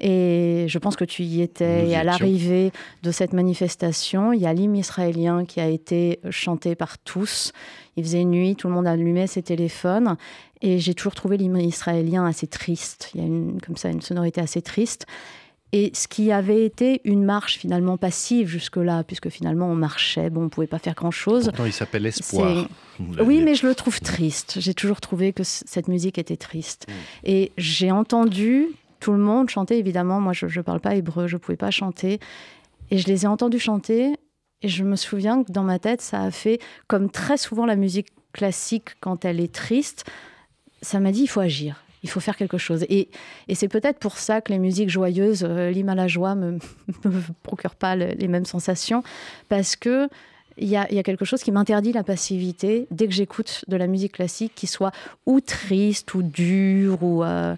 Et 0.00 0.66
je 0.68 0.78
pense 0.78 0.96
que 0.96 1.04
tu 1.04 1.22
y 1.22 1.42
étais. 1.42 1.88
et 1.88 1.96
à 1.96 2.04
l'arrivée 2.04 2.72
de 3.02 3.10
cette 3.10 3.32
manifestation, 3.32 4.32
il 4.32 4.40
y 4.40 4.46
a 4.46 4.52
l'hymne 4.52 4.76
israélien 4.76 5.44
qui 5.44 5.60
a 5.60 5.68
été 5.68 6.20
chanté 6.30 6.74
par 6.74 6.98
tous. 6.98 7.52
Il 7.96 8.04
faisait 8.04 8.24
nuit, 8.24 8.54
tout 8.54 8.68
le 8.68 8.74
monde 8.74 8.86
allumait 8.86 9.26
ses 9.26 9.42
téléphones. 9.42 10.16
Et 10.60 10.78
j'ai 10.78 10.94
toujours 10.94 11.14
trouvé 11.14 11.36
l'hymne 11.36 11.60
israélien 11.60 12.26
assez 12.26 12.46
triste. 12.46 13.10
Il 13.14 13.20
y 13.20 13.24
a 13.24 13.26
une, 13.26 13.60
comme 13.60 13.76
ça 13.76 13.90
une 13.90 14.02
sonorité 14.02 14.40
assez 14.40 14.62
triste. 14.62 15.06
Et 15.72 15.90
ce 15.94 16.08
qui 16.08 16.32
avait 16.32 16.64
été 16.64 17.02
une 17.04 17.24
marche 17.24 17.58
finalement 17.58 17.98
passive 17.98 18.48
jusque-là, 18.48 19.04
puisque 19.04 19.28
finalement 19.28 19.66
on 19.66 19.74
marchait, 19.74 20.30
bon, 20.30 20.42
on 20.42 20.44
ne 20.44 20.48
pouvait 20.48 20.66
pas 20.66 20.78
faire 20.78 20.94
grand-chose. 20.94 21.44
Pourtant, 21.44 21.66
il 21.66 21.74
s'appelle 21.74 22.06
Espoir. 22.06 22.68
Oui, 23.20 23.42
mais 23.42 23.54
je 23.54 23.66
le 23.66 23.74
trouve 23.74 24.00
triste. 24.00 24.56
J'ai 24.60 24.72
toujours 24.72 25.00
trouvé 25.00 25.34
que 25.34 25.42
cette 25.44 25.88
musique 25.88 26.16
était 26.16 26.38
triste. 26.38 26.86
Mm. 26.88 26.92
Et 27.24 27.52
j'ai 27.58 27.90
entendu 27.90 28.68
tout 29.00 29.12
le 29.12 29.18
monde 29.18 29.48
chanter, 29.48 29.78
évidemment. 29.78 30.20
Moi, 30.20 30.32
je 30.32 30.46
ne 30.46 30.62
parle 30.62 30.80
pas 30.80 30.94
hébreu, 30.94 31.26
je 31.26 31.36
ne 31.36 31.38
pouvais 31.38 31.56
pas 31.56 31.70
chanter. 31.70 32.20
Et 32.90 32.98
je 32.98 33.06
les 33.06 33.24
ai 33.24 33.26
entendus 33.26 33.58
chanter. 33.58 34.14
Et 34.62 34.68
je 34.68 34.84
me 34.84 34.96
souviens 34.96 35.44
que 35.44 35.52
dans 35.52 35.62
ma 35.62 35.78
tête, 35.78 36.02
ça 36.02 36.22
a 36.22 36.30
fait, 36.30 36.60
comme 36.88 37.10
très 37.10 37.36
souvent 37.36 37.66
la 37.66 37.76
musique 37.76 38.08
classique 38.32 38.96
quand 39.00 39.24
elle 39.24 39.40
est 39.40 39.52
triste, 39.52 40.04
ça 40.82 41.00
m'a 41.00 41.12
dit 41.12 41.22
il 41.22 41.28
faut 41.28 41.40
agir, 41.40 41.82
il 42.02 42.10
faut 42.10 42.20
faire 42.20 42.36
quelque 42.36 42.58
chose. 42.58 42.84
Et, 42.88 43.08
c'est 43.52 43.68
peut-être 43.68 43.98
pour 43.98 44.18
ça 44.18 44.40
que 44.40 44.52
les 44.52 44.58
musiques 44.58 44.90
joyeuses, 44.90 45.44
euh, 45.48 45.72
à 45.88 45.94
la 45.94 46.08
joie, 46.08 46.34
ne 46.34 46.52
me, 46.52 46.58
procurent 47.42 47.76
pas 47.76 47.96
les 47.96 48.28
mêmes 48.28 48.44
sensations, 48.44 49.02
parce 49.48 49.76
que 49.76 50.08
il 50.60 50.68
y, 50.68 50.76
a, 50.76 50.92
y 50.92 50.98
a, 50.98 51.02
quelque 51.02 51.24
chose 51.24 51.42
qui 51.42 51.52
m'interdit 51.52 51.92
la 51.92 52.02
passivité 52.02 52.88
dès 52.90 53.06
que 53.06 53.14
j'écoute 53.14 53.64
de 53.68 53.76
la 53.76 53.86
musique 53.86 54.12
classique 54.12 54.52
qui 54.54 54.66
soit 54.66 54.92
ou 55.24 55.40
triste 55.40 56.14
ou 56.14 56.22
dure 56.22 57.02
ou 57.02 57.22
euh, 57.22 57.54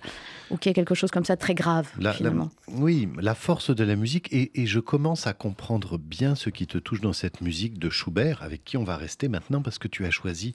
ou 0.50 0.56
qu'il 0.56 0.70
y 0.70 0.72
ait 0.72 0.74
quelque 0.74 0.94
chose 0.94 1.10
comme 1.10 1.24
ça 1.24 1.36
très 1.36 1.54
grave. 1.54 1.88
finalement. 2.16 2.50
oui, 2.68 3.08
la 3.18 3.34
force 3.34 3.74
de 3.74 3.84
la 3.84 3.96
musique, 3.96 4.28
et, 4.32 4.50
je 4.66 4.80
commence 4.80 5.26
à 5.26 5.32
comprendre 5.32 5.98
bien 5.98 6.34
ce 6.34 6.50
qui 6.50 6.66
te 6.66 6.78
touche 6.78 7.00
dans 7.00 7.12
cette 7.12 7.40
musique 7.40 7.78
de 7.78 7.90
Schubert, 7.90 8.42
avec 8.42 8.64
qui 8.64 8.76
on 8.76 8.84
va 8.84 8.96
rester 8.96 9.28
maintenant, 9.28 9.62
parce 9.62 9.78
que 9.78 9.88
tu 9.88 10.04
as 10.04 10.10
choisi 10.10 10.54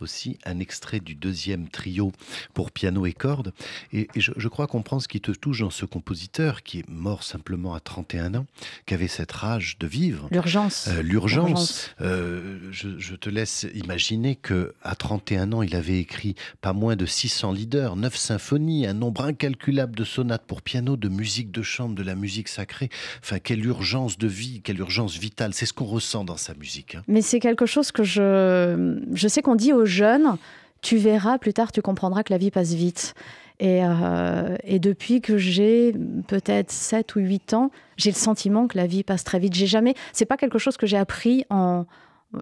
aussi 0.00 0.38
un 0.44 0.58
extrait 0.58 1.00
du 1.00 1.14
deuxième 1.14 1.68
trio 1.68 2.12
pour 2.54 2.70
piano 2.70 3.06
et 3.06 3.12
cordes. 3.12 3.52
Et, 3.92 4.08
je, 4.16 4.48
crois 4.48 4.66
comprendre 4.66 5.02
ce 5.02 5.08
qui 5.08 5.20
te 5.20 5.32
touche 5.32 5.60
dans 5.60 5.70
ce 5.70 5.84
compositeur 5.84 6.62
qui 6.62 6.80
est 6.80 6.88
mort 6.88 7.22
simplement 7.22 7.74
à 7.74 7.80
31 7.80 8.34
ans, 8.34 8.46
qui 8.86 8.94
avait 8.94 9.08
cette 9.08 9.32
rage 9.32 9.78
de 9.78 9.86
vivre. 9.86 10.28
L'urgence. 10.30 10.88
Euh, 10.88 11.02
l'urgence. 11.02 11.90
Euh, 12.00 12.58
je, 12.70 12.98
je, 12.98 13.14
te 13.14 13.28
laisse 13.28 13.66
imaginer 13.74 14.36
que 14.36 14.74
à 14.82 14.94
31 14.94 15.52
ans, 15.52 15.62
il 15.62 15.74
avait 15.74 15.98
écrit 15.98 16.34
pas 16.60 16.72
moins 16.72 16.96
de 16.96 17.06
600 17.06 17.52
leaders, 17.52 17.96
9 17.96 18.16
symphonies, 18.16 18.86
un 18.86 18.94
nombre 18.94 19.24
incalculable 19.36 19.94
de 19.94 20.04
sonates 20.04 20.46
pour 20.46 20.62
piano, 20.62 20.96
de 20.96 21.08
musique 21.08 21.50
de 21.50 21.60
chambre, 21.60 21.94
de 21.94 22.02
la 22.02 22.14
musique 22.14 22.48
sacrée. 22.48 22.88
Enfin, 23.22 23.38
quelle 23.38 23.64
urgence 23.66 24.16
de 24.16 24.26
vie, 24.26 24.62
quelle 24.62 24.78
urgence 24.78 25.18
vitale. 25.18 25.52
C'est 25.52 25.66
ce 25.66 25.74
qu'on 25.74 25.84
ressent 25.84 26.24
dans 26.24 26.38
sa 26.38 26.54
musique. 26.54 26.94
Hein. 26.94 27.02
Mais 27.06 27.20
c'est 27.20 27.38
quelque 27.38 27.66
chose 27.66 27.92
que 27.92 28.02
je, 28.02 28.98
je 29.12 29.28
sais 29.28 29.42
qu'on 29.42 29.56
dit 29.56 29.74
aux 29.74 29.84
jeunes, 29.84 30.38
tu 30.80 30.96
verras, 30.96 31.36
plus 31.36 31.52
tard, 31.52 31.70
tu 31.70 31.82
comprendras 31.82 32.22
que 32.22 32.32
la 32.32 32.38
vie 32.38 32.50
passe 32.50 32.72
vite. 32.72 33.14
Et, 33.60 33.80
euh, 33.82 34.56
et, 34.64 34.78
depuis 34.78 35.20
que 35.20 35.38
j'ai 35.38 35.94
peut-être 36.28 36.70
7 36.70 37.16
ou 37.16 37.20
8 37.20 37.54
ans, 37.54 37.70
j'ai 37.96 38.10
le 38.10 38.16
sentiment 38.16 38.66
que 38.66 38.76
la 38.76 38.86
vie 38.86 39.02
passe 39.02 39.24
très 39.24 39.38
vite. 39.38 39.54
J'ai 39.54 39.66
jamais, 39.66 39.94
c'est 40.12 40.26
pas 40.26 40.36
quelque 40.36 40.58
chose 40.58 40.76
que 40.76 40.86
j'ai 40.86 40.98
appris 40.98 41.44
en, 41.48 41.86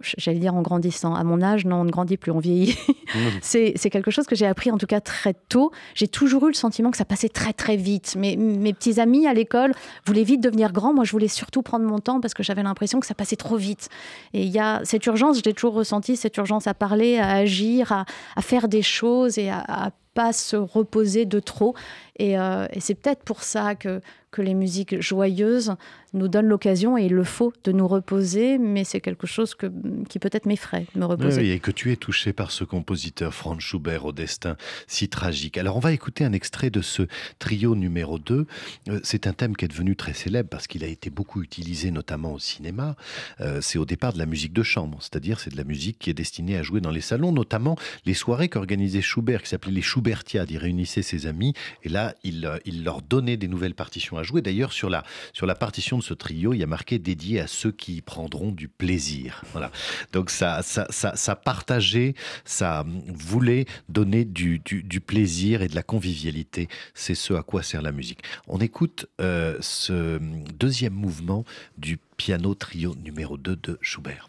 j'allais 0.00 0.38
dire 0.38 0.55
en 0.55 0.62
grandissant. 0.62 1.14
À 1.14 1.25
mon 1.25 1.43
âge, 1.43 1.64
non, 1.64 1.81
on 1.81 1.85
ne 1.85 1.91
grandit 1.91 2.17
plus, 2.17 2.33
on 2.33 2.38
vieillit. 2.38 2.76
Mmh. 3.14 3.19
c'est 3.43 3.91
quelque 3.91 4.11
chose 4.11 4.26
que 4.26 4.35
j'ai 4.35 4.47
appris 4.47 4.71
en 4.71 4.79
tout 4.79 4.87
cas 4.87 5.00
très 5.00 5.35
tôt. 5.35 5.71
J'ai 5.95 6.09
toujours 6.09 6.45
eu 6.45 6.49
le 6.49 6.55
sentiment 6.55 6.91
que 6.91 6.97
ça 6.97 7.05
passait 7.05 7.29
très 7.29 7.53
très 7.53 7.76
vite. 7.76 8.14
Mais 8.19 8.37
mes 8.37 8.73
petits 8.73 9.00
amis 9.00 9.26
à 9.26 9.35
l'école 9.35 9.73
voulaient 10.07 10.25
vite 10.25 10.43
devenir 10.43 10.73
grands. 10.73 10.95
Moi, 10.95 11.05
je 11.05 11.12
voulais 11.12 11.29
surtout 11.29 11.62
prendre 11.62 11.85
mon 11.85 11.99
temps 11.99 12.21
parce 12.21 12.35
que 12.35 12.43
j'avais 12.43 12.62
l'impression 12.62 13.00
que 13.00 13.07
ça 13.07 13.14
passait 13.14 13.37
trop 13.37 13.57
vite. 13.57 13.88
Et 14.33 14.43
il 14.43 14.50
y 14.50 14.59
a 14.59 14.81
cette 14.85 15.05
urgence, 15.07 15.38
je 15.38 15.43
l'ai 15.45 15.55
toujours 15.55 15.75
ressenti, 15.75 16.17
cette 16.17 16.37
urgence 16.37 16.67
à 16.67 16.75
parler, 16.75 17.19
à 17.19 17.31
agir, 17.31 17.93
à, 17.93 18.05
faire 18.43 18.69
des 18.69 18.83
choses 18.83 19.38
et 19.38 19.50
à, 19.50 19.64
à 19.69 19.91
pas 20.14 20.33
se 20.33 20.57
reposer 20.57 21.26
de 21.26 21.41
trop. 21.41 21.75
Et, 22.19 22.38
euh, 22.38 22.67
et 22.73 22.81
c'est 22.81 22.95
peut-être 22.95 23.25
pour 23.25 23.43
ça 23.43 23.75
que, 23.75 24.00
que 24.31 24.41
les 24.41 24.55
musiques 24.55 25.00
joyeuses 25.00 25.75
nous 26.14 26.28
donnent 26.28 26.47
l'occasion, 26.47 26.97
et 26.97 27.04
il 27.04 27.12
le 27.12 27.25
faut, 27.25 27.52
de 27.64 27.73
nous 27.73 27.87
reposer, 27.87 28.59
mais 28.59 28.85
c'est 28.85 29.00
quelque 29.00 29.26
chose 29.26 29.54
que, 29.54 29.71
qui 30.09 30.18
peut-être 30.18 30.47
m'effraie, 30.47 30.87
me 30.94 31.04
reposer. 31.04 31.42
Oui, 31.42 31.50
et 31.50 31.59
que 31.59 31.71
tu 31.71 31.92
es 31.92 31.97
touché 31.97 32.33
par 32.33 32.50
ce 32.50 32.64
compositeur 32.64 33.35
Franz 33.35 33.61
Schubert 33.61 34.04
au 34.04 34.12
destin 34.12 34.56
si 34.87 35.09
tragique. 35.09 35.59
Alors 35.59 35.76
on 35.76 35.80
va 35.80 35.92
écouter 35.92 36.25
un 36.25 36.33
extrait 36.33 36.71
de 36.71 36.80
ce 36.80 37.02
trio 37.38 37.75
numéro 37.75 38.18
2. 38.18 38.47
Euh, 38.88 39.00
c'est 39.02 39.26
un 39.26 39.33
thème 39.33 39.56
qui 39.56 39.64
est 39.64 39.68
devenu 39.68 39.97
très 39.97 40.14
célèbre 40.14 40.49
parce 40.49 40.66
qu'il 40.66 40.85
a 40.85 40.87
été 40.87 41.11
beaucoup 41.11 41.42
utilisé 41.42 41.90
notamment 41.90 42.33
au 42.33 42.38
cinéma. 42.38 42.97
Euh, 43.40 43.61
c'est 43.61 43.78
au 43.78 43.85
départ 43.85 44.12
de 44.12 44.18
la 44.18 44.26
musique 44.26 44.52
de 44.52 44.62
chambre, 44.62 44.99
c'est-à-dire 45.00 45.40
c'est 45.40 45.50
de 45.50 45.56
la 45.56 45.64
musique 45.64 45.99
qui 45.99 46.11
est 46.11 46.14
destinée 46.14 46.56
à 46.56 46.62
jouer 46.62 46.80
dans 46.80 46.90
les 46.90 47.00
salons, 47.00 47.33
notamment 47.33 47.76
les 48.06 48.14
soirées 48.14 48.49
qu'organisait 48.49 49.02
Schubert, 49.02 49.42
qui 49.42 49.49
s'appelait 49.49 49.73
les 49.73 49.83
Schubertiades. 49.83 50.50
Il 50.50 50.59
réunissait 50.59 51.02
ses 51.02 51.26
amis 51.26 51.54
et 51.83 51.88
là, 51.88 52.14
il, 52.23 52.49
il 52.64 52.85
leur 52.85 53.02
donnait 53.02 53.37
des 53.37 53.49
nouvelles 53.49 53.75
partitions 53.75 54.16
à 54.16 54.23
jouer. 54.23 54.42
D'ailleurs, 54.42 54.73
sur 54.73 54.88
la, 54.88 55.02
sur 55.33 55.47
la 55.47 55.54
partition 55.54 55.99
de 55.99 56.03
ce 56.04 56.14
trio, 56.14 56.52
il 56.52 56.58
y 56.58 56.62
a 56.62 56.66
marqué 56.66 56.99
dédié 56.99 57.40
à 57.40 57.46
ceux 57.46 57.73
qui 57.73 58.02
prendront 58.02 58.52
du 58.52 58.68
plaisir. 58.68 59.42
Voilà. 59.52 59.70
Donc 60.12 60.30
ça, 60.30 60.62
ça, 60.62 60.87
ça, 60.90 61.37
partageait, 61.37 62.14
ça 62.44 62.84
voulait 63.08 63.64
donner 63.88 64.25
du, 64.25 64.61
plaisir 65.06 65.62
et 65.62 65.68
de 65.68 65.75
la 65.75 65.82
convivialité. 65.82 66.68
C'est 66.94 67.14
ce 67.14 67.34
à 67.34 67.42
quoi 67.42 67.62
sert 67.62 67.82
la 67.82 67.92
musique. 67.92 68.23
On 68.46 68.58
écoute 68.58 69.06
euh, 69.20 69.56
ce 69.61 70.18
deuxième 70.58 70.94
mouvement 70.94 71.44
du 71.78 71.99
piano 72.16 72.54
trio 72.54 72.94
numéro 72.94 73.37
2 73.37 73.56
de 73.56 73.78
Schubert. 73.80 74.28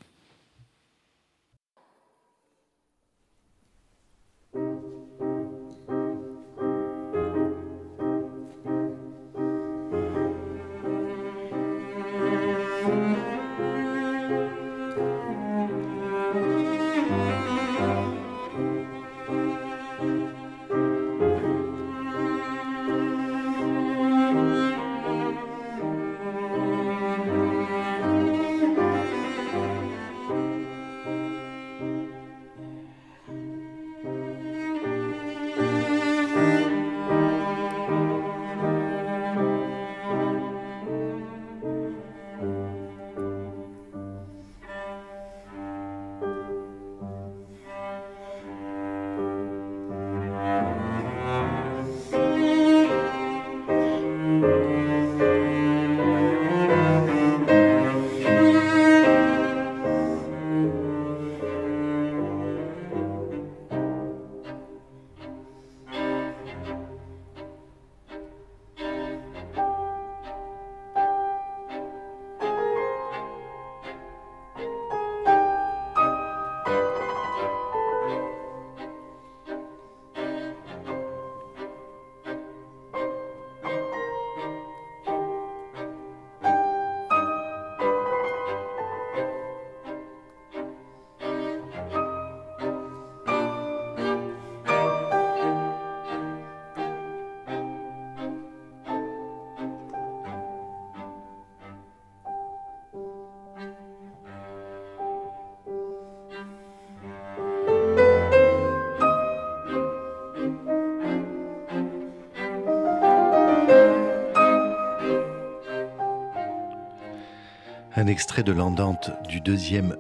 Un 118.06 118.08
extrait 118.08 118.44
de 118.44 118.52
l'andante 118.52 119.10
du 119.28 119.42
deuxième 119.42 119.98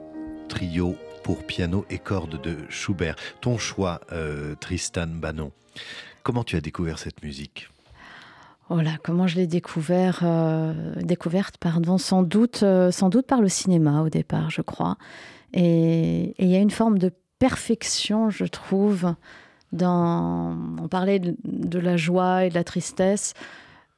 trio 0.48 0.96
pour 1.24 1.44
piano 1.44 1.88
et 1.90 1.98
cordes 1.98 2.40
de 2.40 2.56
Schubert. 2.70 3.16
Ton 3.42 3.58
choix, 3.58 4.00
euh, 4.12 4.54
Tristan 4.54 5.08
Bannon. 5.08 5.52
Comment 6.22 6.44
tu 6.44 6.56
as 6.56 6.62
découvert 6.62 7.00
cette 7.00 7.24
musique? 7.24 7.68
Oh 8.70 8.80
là, 8.80 8.92
comment 9.04 9.26
je 9.26 9.38
l'ai 9.38 9.48
découvert, 9.48 10.20
euh, 10.22 10.94
découverte, 11.02 11.56
sans 11.98 12.22
doute, 12.22 12.62
euh, 12.62 12.92
sans 12.92 13.10
doute 13.10 13.26
par 13.26 13.42
le 13.42 13.50
cinéma 13.50 14.04
au 14.04 14.10
départ, 14.10 14.52
je 14.52 14.62
crois. 14.62 14.98
Et 15.54 16.36
il 16.38 16.48
y 16.48 16.56
a 16.56 16.60
une 16.60 16.70
forme 16.70 17.00
de 17.00 17.12
perfection, 17.40 18.30
je 18.30 18.46
trouve, 18.46 19.16
dans. 19.72 20.56
On 20.80 20.88
parlait 20.88 21.18
de, 21.20 21.80
la 21.80 21.98
joie 21.98 22.46
et 22.46 22.50
de 22.50 22.54
la 22.54 22.64
tristesse. 22.64 23.34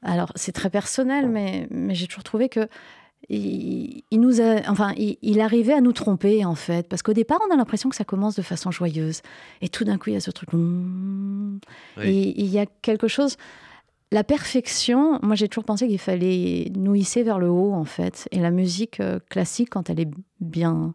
Alors, 0.02 0.32
c'est 0.36 0.54
très 0.54 0.70
personnel, 0.70 1.28
mais 1.28 1.68
j'ai 1.94 2.08
toujours 2.08 2.24
trouvé 2.24 2.48
que 2.48 2.70
il, 3.30 4.04
nous 4.14 4.40
a, 4.42 4.62
enfin, 4.70 4.94
il, 4.98 5.42
arrivait 5.42 5.74
à 5.74 5.82
nous 5.82 5.92
tromper 5.92 6.46
en 6.46 6.56
fait, 6.56 6.88
parce 6.88 7.02
qu'au 7.02 7.14
départ, 7.14 7.40
on 7.48 7.54
a 7.54 7.58
l'impression 7.58 7.90
que 7.90 7.96
ça 7.96 8.06
commence 8.06 8.36
de 8.36 8.42
façon 8.42 8.72
joyeuse, 8.72 9.22
et 9.62 9.70
tout 9.70 9.84
d'un 9.84 9.98
coup, 9.98 10.10
il 10.10 10.14
y 10.14 10.18
a 10.18 10.22
ce 10.22 10.32
truc, 10.32 10.50
et 10.54 12.42
il 12.42 12.48
y 12.48 12.60
a 12.60 12.66
quelque 12.82 13.08
chose 13.08 13.38
la 14.12 14.24
perfection, 14.24 15.20
moi 15.22 15.36
j'ai 15.36 15.50
toujours 15.50 15.66
pensé 15.66 15.88
qu'il 15.88 16.00
fallait 16.00 16.72
nous 16.76 16.96
hisser 16.96 17.24
vers 17.24 17.40
le 17.40 17.50
haut 17.50 17.74
en 17.74 17.84
fait. 17.84 18.28
Et 18.32 18.40
la 18.40 18.52
musique 18.52 19.00
euh, 19.00 19.20
classique, 19.30 19.70
quand 19.72 19.90
elle 19.90 20.00
est 20.00 20.10
bien, 20.40 20.94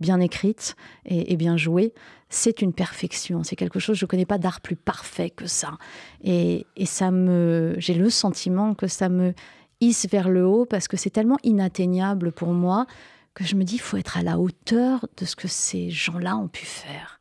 bien 0.00 0.20
écrite 0.20 0.76
et, 1.04 1.36
bien 1.36 1.56
jouée, 1.56 1.92
c'est 2.28 2.62
une 2.62 2.72
perfection. 2.72 3.42
C'est 3.42 3.56
quelque 3.56 3.80
chose, 3.80 3.96
je 3.96 4.04
ne 4.04 4.08
connais 4.08 4.26
pas 4.26 4.38
d'art 4.38 4.60
plus 4.60 4.76
parfait 4.76 5.30
que 5.30 5.46
ça. 5.46 5.76
Et, 6.22 6.66
ça 6.84 7.10
me, 7.10 7.74
j'ai 7.78 7.94
le 7.94 8.10
sentiment 8.10 8.74
que 8.74 8.86
ça 8.86 9.08
me 9.08 9.34
hisse 9.82 10.06
vers 10.08 10.28
le 10.28 10.46
haut 10.46 10.64
parce 10.64 10.88
que 10.88 10.96
c'est 10.96 11.10
tellement 11.10 11.38
inatteignable 11.42 12.32
pour 12.32 12.52
moi 12.52 12.86
que 13.34 13.44
je 13.44 13.56
me 13.56 13.64
dis, 13.64 13.76
il 13.76 13.80
faut 13.80 13.96
être 13.96 14.16
à 14.16 14.22
la 14.22 14.38
hauteur 14.38 15.06
de 15.16 15.24
ce 15.24 15.36
que 15.36 15.48
ces 15.48 15.90
gens-là 15.90 16.36
ont 16.36 16.48
pu 16.48 16.64
faire. 16.64 17.18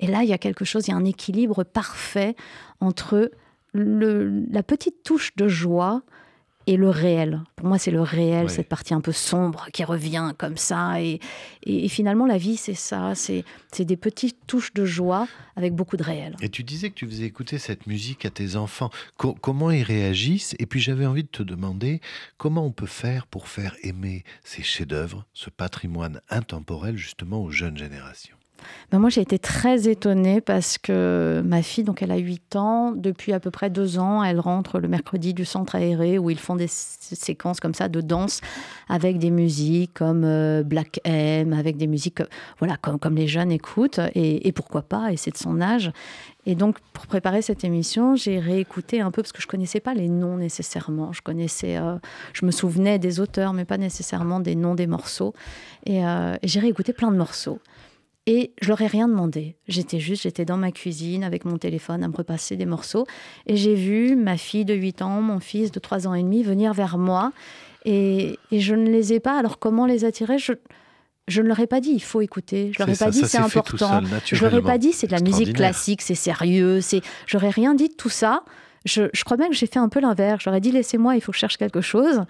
Et 0.00 0.06
là, 0.06 0.22
il 0.22 0.28
y 0.28 0.32
a 0.32 0.38
quelque 0.38 0.64
chose, 0.64 0.88
il 0.88 0.90
y 0.90 0.94
a 0.94 0.96
un 0.96 1.04
équilibre 1.04 1.64
parfait 1.64 2.34
entre 2.80 3.30
la 3.74 4.62
petite 4.62 5.02
touche 5.04 5.36
de 5.36 5.46
joie 5.46 6.02
et 6.70 6.76
le 6.76 6.88
réel. 6.88 7.42
Pour 7.56 7.66
moi, 7.66 7.78
c'est 7.78 7.90
le 7.90 8.00
réel, 8.00 8.48
cette 8.48 8.68
partie 8.68 8.94
un 8.94 9.00
peu 9.00 9.10
sombre 9.10 9.66
qui 9.72 9.82
revient 9.82 10.34
comme 10.38 10.56
ça. 10.56 11.02
Et, 11.02 11.18
finalement, 11.88 12.26
la 12.26 12.38
vie, 12.38 12.56
c'est 12.56 12.74
ça. 12.74 13.14
C'est 13.16 13.44
des 13.80 13.96
petites 13.96 14.46
touches 14.46 14.72
de 14.72 14.84
joie 14.84 15.26
avec 15.56 15.74
beaucoup 15.74 15.96
de 15.96 16.04
réel. 16.04 16.36
Et 16.40 16.48
tu 16.48 16.62
disais 16.62 16.90
que 16.90 16.94
tu 16.94 17.08
faisais 17.08 17.24
écouter 17.24 17.58
cette 17.58 17.88
musique 17.88 18.24
à 18.24 18.30
tes 18.30 18.54
enfants. 18.54 18.90
comment 19.16 19.72
ils 19.72 19.82
réagissent? 19.82 20.54
Et 20.60 20.66
puis, 20.66 20.78
j'avais 20.78 21.06
envie 21.06 21.24
de 21.24 21.28
te 21.28 21.42
demander 21.42 22.00
comment 22.38 22.64
on 22.64 22.70
peut 22.70 22.86
faire 22.86 23.26
pour 23.26 23.48
faire 23.48 23.74
aimer 23.82 24.22
ces 24.44 24.62
chefs-d'œuvre, 24.62 25.26
ce 25.32 25.50
patrimoine 25.50 26.20
intemporel, 26.30 26.96
justement, 26.96 27.42
aux 27.42 27.50
jeunes 27.50 27.76
générations? 27.76 28.36
Ben 28.90 28.98
moi, 28.98 29.10
j'ai 29.10 29.20
été 29.20 29.38
très 29.38 29.88
étonnée 29.88 30.40
parce 30.40 30.78
que 30.78 31.42
ma 31.44 31.62
fille, 31.62 31.84
donc 31.84 32.02
elle 32.02 32.10
a 32.10 32.16
8 32.16 32.56
ans, 32.56 32.92
depuis 32.92 33.32
à 33.32 33.40
peu 33.40 33.50
près 33.50 33.70
2 33.70 33.98
ans, 33.98 34.22
elle 34.24 34.40
rentre 34.40 34.78
le 34.78 34.88
mercredi 34.88 35.34
du 35.34 35.44
centre 35.44 35.74
aéré 35.74 36.18
où 36.18 36.30
ils 36.30 36.38
font 36.38 36.56
des 36.56 36.68
séquences 36.68 37.60
comme 37.60 37.74
ça 37.74 37.88
de 37.88 38.00
danse 38.00 38.40
avec 38.88 39.18
des 39.18 39.30
musiques 39.30 39.94
comme 39.94 40.24
euh, 40.24 40.62
Black 40.62 41.00
M, 41.04 41.52
avec 41.52 41.76
des 41.76 41.86
musiques 41.86 42.22
voilà, 42.58 42.76
comme, 42.76 43.14
les 43.14 43.28
jeunes 43.28 43.52
écoutent, 43.52 44.00
et, 44.14 44.52
pourquoi 44.52 44.82
pas, 44.82 45.12
et 45.12 45.16
c'est 45.16 45.30
de 45.30 45.36
son 45.36 45.60
âge. 45.60 45.92
Et 46.46 46.54
donc, 46.54 46.78
pour 46.92 47.06
préparer 47.06 47.42
cette 47.42 47.64
émission, 47.64 48.16
j'ai 48.16 48.38
réécouté 48.38 49.00
un 49.00 49.10
peu 49.10 49.22
parce 49.22 49.32
que 49.32 49.42
je 49.42 49.46
connaissais 49.46 49.80
pas 49.80 49.94
les 49.94 50.08
noms 50.08 50.38
nécessairement. 50.38 51.12
Je 51.12 51.20
connaissais, 51.20 51.76
euh, 51.76 51.96
je 52.32 52.46
me 52.46 52.50
souvenais 52.50 52.98
des 52.98 53.20
auteurs, 53.20 53.52
mais 53.52 53.64
pas 53.64 53.78
nécessairement 53.78 54.40
des 54.40 54.54
noms 54.54 54.74
des 54.74 54.86
morceaux. 54.86 55.34
Et, 55.84 56.04
euh, 56.04 56.36
et 56.42 56.48
j'ai 56.48 56.60
réécouté 56.60 56.92
plein 56.92 57.10
de 57.10 57.16
morceaux. 57.16 57.60
Et 58.26 58.52
je 58.60 58.68
leur 58.68 58.80
ai 58.82 58.86
rien 58.86 59.08
demandé. 59.08 59.56
J'étais 59.66 59.98
juste, 59.98 60.22
j'étais 60.22 60.44
dans 60.44 60.58
ma 60.58 60.72
cuisine 60.72 61.24
avec 61.24 61.44
mon 61.44 61.56
téléphone 61.56 62.04
à 62.04 62.08
me 62.08 62.14
repasser 62.14 62.56
des 62.56 62.66
morceaux. 62.66 63.06
Et 63.46 63.56
j'ai 63.56 63.74
vu 63.74 64.14
ma 64.14 64.36
fille 64.36 64.64
de 64.64 64.74
8 64.74 65.02
ans, 65.02 65.22
mon 65.22 65.40
fils 65.40 65.72
de 65.72 65.80
3 65.80 66.06
ans 66.06 66.14
et 66.14 66.22
demi 66.22 66.42
venir 66.42 66.74
vers 66.74 66.98
moi. 66.98 67.32
Et, 67.86 68.38
je 68.52 68.74
ne 68.74 68.90
les 68.90 69.14
ai 69.14 69.20
pas. 69.20 69.38
Alors 69.38 69.58
comment 69.58 69.86
les 69.86 70.04
attirer? 70.04 70.38
Je, 70.38 70.52
je 71.28 71.40
ne 71.40 71.48
leur 71.48 71.60
ai 71.60 71.66
pas 71.66 71.80
dit, 71.80 71.92
il 71.92 72.02
faut 72.02 72.20
écouter. 72.20 72.72
Je 72.74 72.78
leur 72.78 72.90
ai 72.90 72.96
pas 72.96 73.10
dit, 73.10 73.22
c'est 73.26 73.38
important. 73.38 74.02
je 74.24 74.44
leur 74.44 74.54
ai 74.54 74.62
pas 74.62 74.78
dit, 74.78 74.92
c'est 74.92 75.06
de 75.06 75.12
la 75.12 75.20
musique 75.20 75.54
classique, 75.54 76.02
c'est 76.02 76.14
sérieux. 76.14 76.80
C'est, 76.82 77.00
j'aurais 77.26 77.50
rien 77.50 77.74
dit 77.74 77.88
de 77.88 77.94
tout 77.94 78.10
ça. 78.10 78.44
Je, 78.84 79.04
je 79.12 79.24
crois 79.24 79.36
bien 79.36 79.48
que 79.48 79.54
j'ai 79.54 79.66
fait 79.66 79.78
un 79.78 79.88
peu 79.88 80.00
l'inverse. 80.00 80.44
J'aurais 80.44 80.60
dit, 80.60 80.72
laissez-moi, 80.72 81.16
il 81.16 81.20
faut 81.20 81.32
que 81.32 81.36
je 81.36 81.40
cherche 81.40 81.56
quelque 81.56 81.80
chose. 81.80 82.22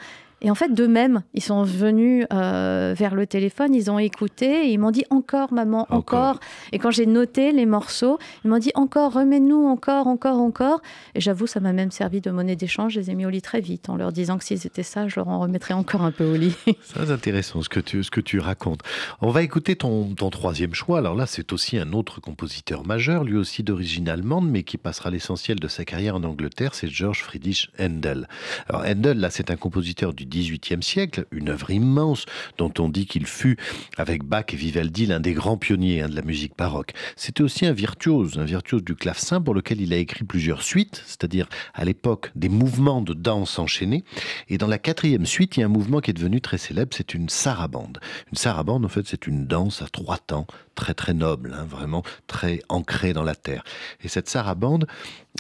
Et 0.43 0.51
en 0.51 0.55
fait, 0.55 0.73
d'eux-mêmes, 0.73 1.23
ils 1.35 1.43
sont 1.43 1.63
venus 1.63 2.27
euh, 2.33 2.95
vers 2.97 3.15
le 3.15 3.27
téléphone, 3.27 3.75
ils 3.75 3.91
ont 3.91 3.99
écouté, 3.99 4.67
et 4.67 4.73
ils 4.73 4.79
m'ont 4.79 4.91
dit 4.91 5.05
encore, 5.11 5.53
maman, 5.53 5.87
encore. 5.91 6.41
Et 6.73 6.79
quand 6.79 6.91
j'ai 6.91 7.07
noté 7.07 7.53
les 7.53 7.67
morceaux, 7.67 8.19
ils 8.45 8.51
m'ont 8.51 8.59
dit 8.59 8.73
encore, 8.75 9.13
remets-nous, 9.13 9.67
encore, 9.67 10.07
encore, 10.07 10.39
encore. 10.39 10.81
Et 11.15 11.21
j'avoue, 11.21 11.47
ça 11.47 11.61
m'a 11.61 11.73
même 11.73 11.91
servi 11.91 12.21
de 12.21 12.31
monnaie 12.31 12.57
d'échange. 12.57 12.95
Je 12.95 13.01
les 13.01 13.11
ai 13.11 13.15
mis 13.15 13.27
au 13.27 13.31
lit 13.31 13.43
très 13.43 13.61
vite 13.61 13.89
en 13.89 13.97
leur 13.97 14.13
disant 14.13 14.39
que 14.39 14.45
s'ils 14.45 14.67
étaient 14.67 14.83
ça, 14.83 15.09
je 15.09 15.17
leur 15.17 15.29
en 15.29 15.41
remettrais 15.41 15.75
encore 15.75 16.03
un 16.03 16.13
peu 16.13 16.25
au 16.25 16.37
lit. 16.37 16.55
C'est 16.83 17.11
intéressant 17.11 17.63
ce 17.63 17.69
que 17.69 17.81
tu, 17.81 18.03
ce 18.03 18.11
que 18.11 18.21
tu 18.21 18.39
racontes. 18.39 18.81
On 19.21 19.31
va 19.31 19.43
écouter 19.43 19.77
ton, 19.77 20.15
ton 20.15 20.31
troisième 20.31 20.75
choix. 20.75 20.99
Alors 20.99 21.15
là, 21.15 21.27
c'est 21.27 21.53
aussi 21.53 21.79
un 21.79 21.93
autre 21.93 22.21
compositeur 22.21 22.87
majeur, 22.87 23.25
lui 23.25 23.37
aussi 23.37 23.63
d'origine 23.63 24.09
allemande, 24.09 24.49
mais 24.49 24.63
qui 24.63 24.79
passera 24.79 25.11
l'essentiel 25.11 25.61
de 25.61 25.69
sa 25.69 25.85
carrière 25.85 26.17
en 26.17 26.25
Angleterre, 26.25 26.75
c'est 26.75 26.89
George 26.89 27.23
Friedrich 27.23 27.71
Handel. 27.79 28.29
Alors 28.69 28.83
Handel, 28.87 29.19
là, 29.19 29.31
c'est 29.31 29.51
un 29.51 29.57
compositeur 29.57 30.13
du 30.13 30.27
XVIIIe 30.31 30.83
siècle, 30.83 31.27
une 31.31 31.51
œuvre 31.51 31.71
immense 31.71 32.25
dont 32.59 32.73
on 32.79 32.89
dit 32.89 33.07
qu'il 33.07 33.27
fut, 33.27 33.59
avec 33.97 34.25
Bach 34.25 34.47
et 34.53 34.57
Vivaldi, 34.57 35.07
l'un 35.07 35.21
des 35.21 35.33
grands 35.33 35.59
pionniers 35.59 36.03
hein, 36.03 36.09
de 36.09 36.17
la 36.17 36.23
musique 36.23 36.57
baroque. 36.57 36.93
C'était 37.17 37.43
aussi 37.43 37.67
un 37.67 37.73
virtuose, 37.73 38.39
un 38.39 38.45
virtuose 38.45 38.85
du 38.85 38.95
clavecin 38.95 39.41
pour 39.41 39.55
lequel 39.55 39.81
il 39.81 39.93
a 39.93 39.97
écrit 39.97 40.25
plusieurs 40.25 40.63
suites, 40.63 41.03
c'est-à-dire 41.07 41.49
à, 41.75 41.85
l'époque 41.85 42.31
des 42.35 42.49
mouvements 42.49 43.03
de 43.03 43.15
danse 43.15 43.59
enchaînés. 43.59 44.05
Et 44.49 44.59
dans 44.59 44.67
la 44.67 44.79
quatrième 44.79 45.27
suite, 45.27 45.57
il 45.57 45.61
y 45.61 45.63
a 45.63 45.67
un 45.67 45.71
mouvement 45.71 46.01
qui 46.01 46.11
est 46.11 46.15
devenu 46.15 46.41
très 46.41 46.59
célèbre, 46.59 46.95
c'est 46.97 47.15
une 47.15 47.29
sarabande. 47.29 47.99
Une 48.31 48.39
sarabande, 48.39 48.85
en 48.85 48.89
fait, 48.89 49.07
c'est 49.07 49.27
une 49.27 49.47
danse 49.47 49.83
à 49.83 49.89
trois 49.89 50.19
temps, 50.19 50.47
très 50.81 50.95
très 50.95 51.13
noble, 51.13 51.55
hein, 51.55 51.67
vraiment 51.69 52.03
très 52.27 52.63
ancrée 52.71 53.13
dans 53.13 53.23
la 53.23 53.35
terre. 53.35 53.63
Et 54.03 54.09
cette 54.09 54.31
sarabande, 54.31 54.87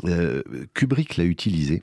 euh, 0.04 0.42
Kubrick 0.74 1.16
l'a 1.16 1.24
utilisée 1.24 1.82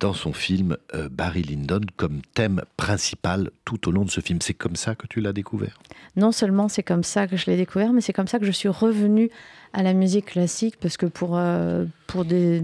dans 0.00 0.12
son 0.12 0.32
film 0.32 0.76
euh, 0.92 1.08
Barry 1.08 1.42
Lyndon 1.42 1.82
comme 1.96 2.20
thème 2.34 2.62
principal 2.76 3.50
tout 3.64 3.88
au 3.88 3.92
long 3.92 4.04
de 4.04 4.10
ce 4.10 4.20
film. 4.20 4.40
C'est 4.42 4.54
comme 4.54 4.74
ça 4.74 4.96
que 4.96 5.06
tu 5.06 5.20
l'as 5.20 5.32
découvert? 5.32 5.78
Non 6.16 6.32
seulement 6.32 6.68
c'est 6.68 6.82
comme 6.82 7.04
ça 7.04 7.28
que 7.28 7.36
je 7.36 7.46
l'ai 7.46 7.56
découvert, 7.56 7.92
mais 7.92 8.00
c'est 8.00 8.12
comme 8.12 8.26
ça 8.26 8.40
que 8.40 8.44
je 8.44 8.50
suis 8.50 8.68
revenue 8.68 9.30
à 9.72 9.84
la 9.84 9.92
musique 9.92 10.26
classique 10.26 10.74
parce 10.80 10.96
que 10.96 11.06
pour, 11.06 11.38
euh, 11.38 11.84
pour 12.08 12.24
des, 12.24 12.60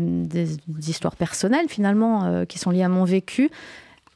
histoires 0.89 1.15
personnelles 1.15 1.69
finalement 1.69 2.45
qui 2.47 2.59
sont 2.59 2.71
liées 2.71 2.83
à 2.83 2.89
mon 2.89 3.05
vécu, 3.05 3.49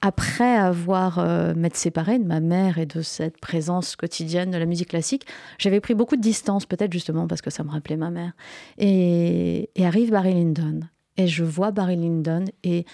après 0.02 0.56
avoir 0.56 1.18
euh, 1.18 1.54
m'être 1.54 1.76
séparée 1.76 2.18
de 2.18 2.24
ma 2.24 2.40
mère 2.40 2.78
et 2.78 2.86
de 2.86 3.02
cette 3.02 3.38
présence 3.40 3.96
quotidienne 3.96 4.50
de 4.50 4.58
la 4.58 4.66
musique 4.66 4.90
classique, 4.90 5.26
j'avais 5.58 5.80
pris 5.80 5.94
beaucoup 5.94 6.16
de 6.16 6.20
distance, 6.20 6.66
peut-être 6.66 6.92
justement 6.92 7.26
parce 7.26 7.40
que 7.40 7.50
ça 7.50 7.64
me 7.64 7.70
rappelait 7.70 7.96
ma 7.96 8.10
mère. 8.10 8.32
Et, 8.78 9.70
arrive 9.82 10.10
Barry 10.10 10.34
Lyndon. 10.34 10.80
Et 11.16 11.26
je 11.28 11.44
vois 11.44 11.70
Barry 11.70 11.96
Lyndon 11.96 12.44
et 12.62 12.84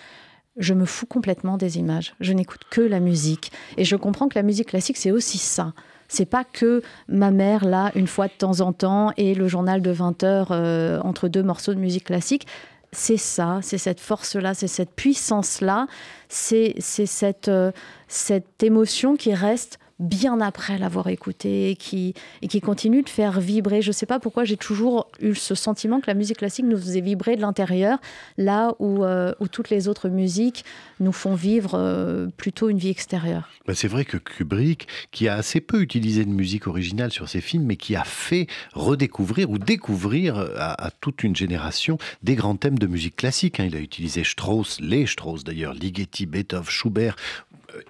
je 0.57 0.75
me 0.75 0.85
fous 0.85 1.07
complètement 1.07 1.57
des 1.57 1.79
images. 1.79 2.15
Je 2.21 2.33
n'écoute 2.33 2.62
que 2.71 2.81
la 2.81 3.01
musique. 3.01 3.51
Et 3.77 3.85
je 3.85 3.97
comprends 3.97 4.29
que 4.29 4.38
la 4.38 4.43
musique 4.43 4.69
classique, 4.69 4.97
c'est 4.97 5.11
aussi 5.11 5.38
ça. 5.38 5.73
C'est 6.09 6.27
pas 6.27 6.45
que 6.45 6.83
ma 7.09 7.31
mère, 7.31 7.65
là, 7.65 7.91
une 7.95 8.07
fois 8.07 8.29
de 8.29 8.33
temps 8.37 8.61
en 8.61 8.75
temps, 8.75 9.12
et 9.17 9.35
le 9.35 9.49
journal 9.49 9.81
de 9.81 9.91
20 9.91 10.23
heures 10.25 10.49
euh, 10.51 11.01
entre 11.01 11.27
deux 11.29 11.43
morceaux 11.43 11.73
de 11.73 11.81
musique 11.81 12.05
classique 12.05 12.47
c'est 12.95 13.17
ça, 13.17 13.61
c'est 13.63 13.79
cette 13.79 14.01
force-là, 14.01 14.55
c'est 14.55 14.69
cette 14.69 14.95
puissance-là, 14.95 15.87
c'est 16.29 16.75
cette, 16.81 17.49
euh, 17.49 17.73
cette 18.07 18.63
émotion 18.63 19.17
qui 19.17 19.35
reste 19.35 19.79
bien 20.03 20.41
après 20.41 20.79
l'avoir 20.79 21.09
écouté 21.09 21.71
et 21.71 21.77
qui, 21.77 22.15
et 22.43 22.49
qui 22.49 22.61
continue 22.61 23.03
de 23.03 23.09
faire 23.09 23.41
vibrer. 23.41 23.81
Je 23.81 23.88
ne 23.88 23.93
sais 23.93 24.07
pas 24.07 24.19
pourquoi 24.21 24.45
j'ai 24.45 24.57
toujours 24.57 25.09
eu 25.21 25.35
ce 25.35 25.55
sentiment 25.55 26.01
que 26.01 26.07
la 26.09 26.15
musique 26.15 26.38
classique 26.38 26.67
nous 26.67 26.77
faisait 26.77 27.01
vibrer 27.01 27.37
de 27.37 27.41
l'intérieur, 27.41 27.99
là 28.37 28.75
où, 28.79 29.05
euh, 29.05 29.33
où, 29.41 29.49
toutes 29.49 29.71
les 29.71 29.88
autres 29.88 30.09
musiques 30.09 30.65
nous 31.01 31.12
font 31.12 31.35
vivre 31.35 31.73
euh, 31.75 32.29
plutôt 32.37 32.69
une 32.69 32.79
vie 32.79 32.91
extérieure. 32.91 33.49
Bah, 33.67 33.75
c'est 33.75 33.88
vrai 33.88 34.05
que 34.05 34.17
Kubrick, 34.17 34.88
qui 35.11 35.29
a 35.29 35.35
assez 35.35 35.61
peu 35.61 35.81
utilisé 35.81 36.25
de 36.25 36.31
musique 36.31 36.67
originale 36.67 37.12
sur 37.12 37.29
ses 37.29 37.41
films, 37.41 37.65
mais 37.65 37.77
qui 37.77 37.97
a 37.97 38.05
fait 38.05 38.47
redécouvrir 38.73 39.51
ou 39.51 39.59
découvrir 39.59 40.37
à, 40.57 40.91
toute 41.01 41.23
une 41.23 41.37
génération 41.37 41.99
des 42.23 42.35
grands 42.35 42.57
thèmes 42.57 42.79
de 42.79 42.87
musique 42.87 43.17
classique. 43.17 43.61
Hein. 43.61 43.67
Il 43.67 43.77
a 43.77 43.81
utilisé 43.81 44.25
Strauss, 44.25 44.81
les 44.81 45.07
Strauss 45.07 45.45
d'ailleurs, 45.45 45.75
Ligeti, 45.75 46.27
Beethoven, 46.27 46.69
Schubert, 46.69 47.17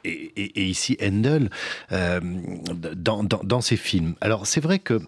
et, 0.05 0.63
ici 0.63 0.97
Handel 1.03 1.51
euh, 1.93 2.21
dans, 2.97 3.23
dans, 3.23 3.61
ces 3.61 3.77
films. 3.77 4.15
Alors 4.21 4.47
c'est 4.47 4.61
vrai 4.61 4.79
que 4.79 5.01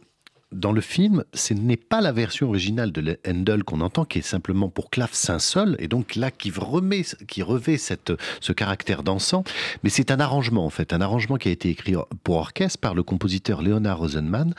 dans 0.55 0.73
le 0.73 0.81
film, 0.81 1.25
ce 1.35 1.55
n'est 1.55 1.77
pas 1.77 2.01
la 2.01 2.13
version 2.13 2.49
originale 2.49 2.93
de 2.93 3.19
Handel 3.27 3.65
qu'on 3.65 3.81
entend, 3.81 4.05
qui 4.05 4.19
est 4.19 4.23
simplement 4.23 4.69
pour 4.69 4.91
clavecin 4.91 5.39
seul, 5.39 5.77
et 5.79 5.89
donc 5.89 6.17
là 6.17 6.31
qui 6.31 6.51
remet, 6.51 7.03
qui 7.29 7.43
revêt 7.43 7.77
cette, 7.77 8.13
ce 8.41 8.53
caractère 8.53 9.03
dansant, 9.03 9.45
mais 9.83 9.91
c'est 9.91 10.11
un 10.11 10.21
arrangement 10.21 10.65
en 10.65 10.71
fait, 10.71 10.93
un 10.93 11.01
arrangement 11.01 11.37
qui 11.37 11.49
a 11.49 11.53
été 11.53 11.69
écrit 11.69 11.95
pour 12.23 12.37
orchestre 12.37 12.81
par 12.81 12.95
le 12.95 13.03
compositeur 13.03 13.63
Leonard 13.63 13.99
Rosenman, 13.99 14.55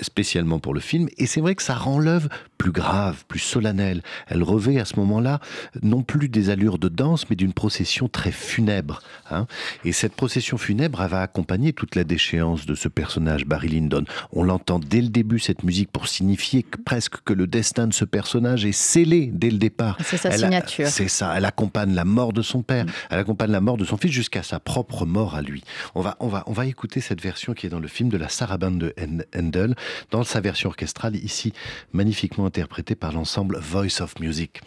spécialement 0.00 0.58
pour 0.58 0.74
le 0.74 0.80
film, 0.80 1.08
et 1.16 1.26
c'est 1.26 1.40
vrai 1.40 1.54
que 1.54 1.62
ça 1.62 1.74
rend 1.74 1.98
l'œuvre 1.98 2.28
plus 2.58 2.72
grave, 2.72 3.24
plus 3.28 3.38
solennelle. 3.38 4.02
Elle 4.28 4.42
revêt 4.42 4.78
à 4.78 4.84
ce 4.84 4.96
moment-là 4.96 5.40
non 5.82 6.02
plus 6.02 6.28
des 6.28 6.50
allures 6.50 6.78
de 6.78 6.88
danse, 6.88 7.28
mais 7.30 7.36
d'une 7.36 7.52
procession 7.52 8.08
très 8.08 8.32
funèbre. 8.32 9.00
Hein. 9.30 9.46
Et 9.84 9.92
cette 9.92 10.14
procession 10.14 10.56
funèbre, 10.58 11.00
va 11.06 11.22
accompagner 11.22 11.72
toute 11.72 11.94
la 11.94 12.04
déchéance 12.04 12.66
de 12.66 12.74
ce 12.74 12.88
personnage, 12.88 13.46
Barry 13.46 13.68
Lyndon. 13.68 14.04
On 14.32 14.42
l'entend 14.42 14.78
dès 14.78 15.00
le 15.00 15.08
début, 15.08 15.25
cette 15.38 15.62
musique, 15.62 15.90
pour 15.90 16.08
signifier 16.08 16.64
presque 16.84 17.16
que 17.24 17.32
le 17.32 17.46
destin 17.46 17.86
de 17.86 17.92
ce 17.92 18.04
personnage 18.04 18.64
est 18.64 18.72
scellé 18.72 19.30
dès 19.32 19.50
le 19.50 19.58
départ. 19.58 19.98
C'est 20.04 20.16
sa 20.16 20.30
signature. 20.30 20.86
C'est 20.88 21.08
ça. 21.08 21.34
Elle 21.36 21.44
accompagne 21.44 21.94
la 21.94 22.04
mort 22.04 22.32
de 22.32 22.42
son 22.42 22.62
père, 22.62 22.86
mm. 22.86 22.90
elle 23.10 23.18
accompagne 23.18 23.50
la 23.50 23.60
mort 23.60 23.76
de 23.76 23.84
son 23.84 23.96
fils 23.96 24.12
jusqu'à 24.12 24.42
sa 24.42 24.60
propre 24.60 25.04
mort 25.06 25.34
à 25.34 25.42
lui. 25.42 25.62
On 25.94 26.00
va, 26.00 26.16
on 26.20 26.28
va, 26.28 26.44
on 26.46 26.52
va 26.52 26.66
écouter 26.66 27.00
cette 27.00 27.20
version 27.20 27.54
qui 27.54 27.66
est 27.66 27.70
dans 27.70 27.80
le 27.80 27.88
film 27.88 28.08
de 28.08 28.16
la 28.16 28.28
sarabande 28.28 28.78
de 28.78 28.94
Handel, 29.36 29.74
dans 30.10 30.24
sa 30.24 30.40
version 30.40 30.70
orchestrale, 30.70 31.16
ici 31.16 31.52
magnifiquement 31.92 32.46
interprétée 32.46 32.94
par 32.94 33.12
l'ensemble 33.12 33.58
Voice 33.58 34.00
of 34.00 34.18
Music. 34.20 34.60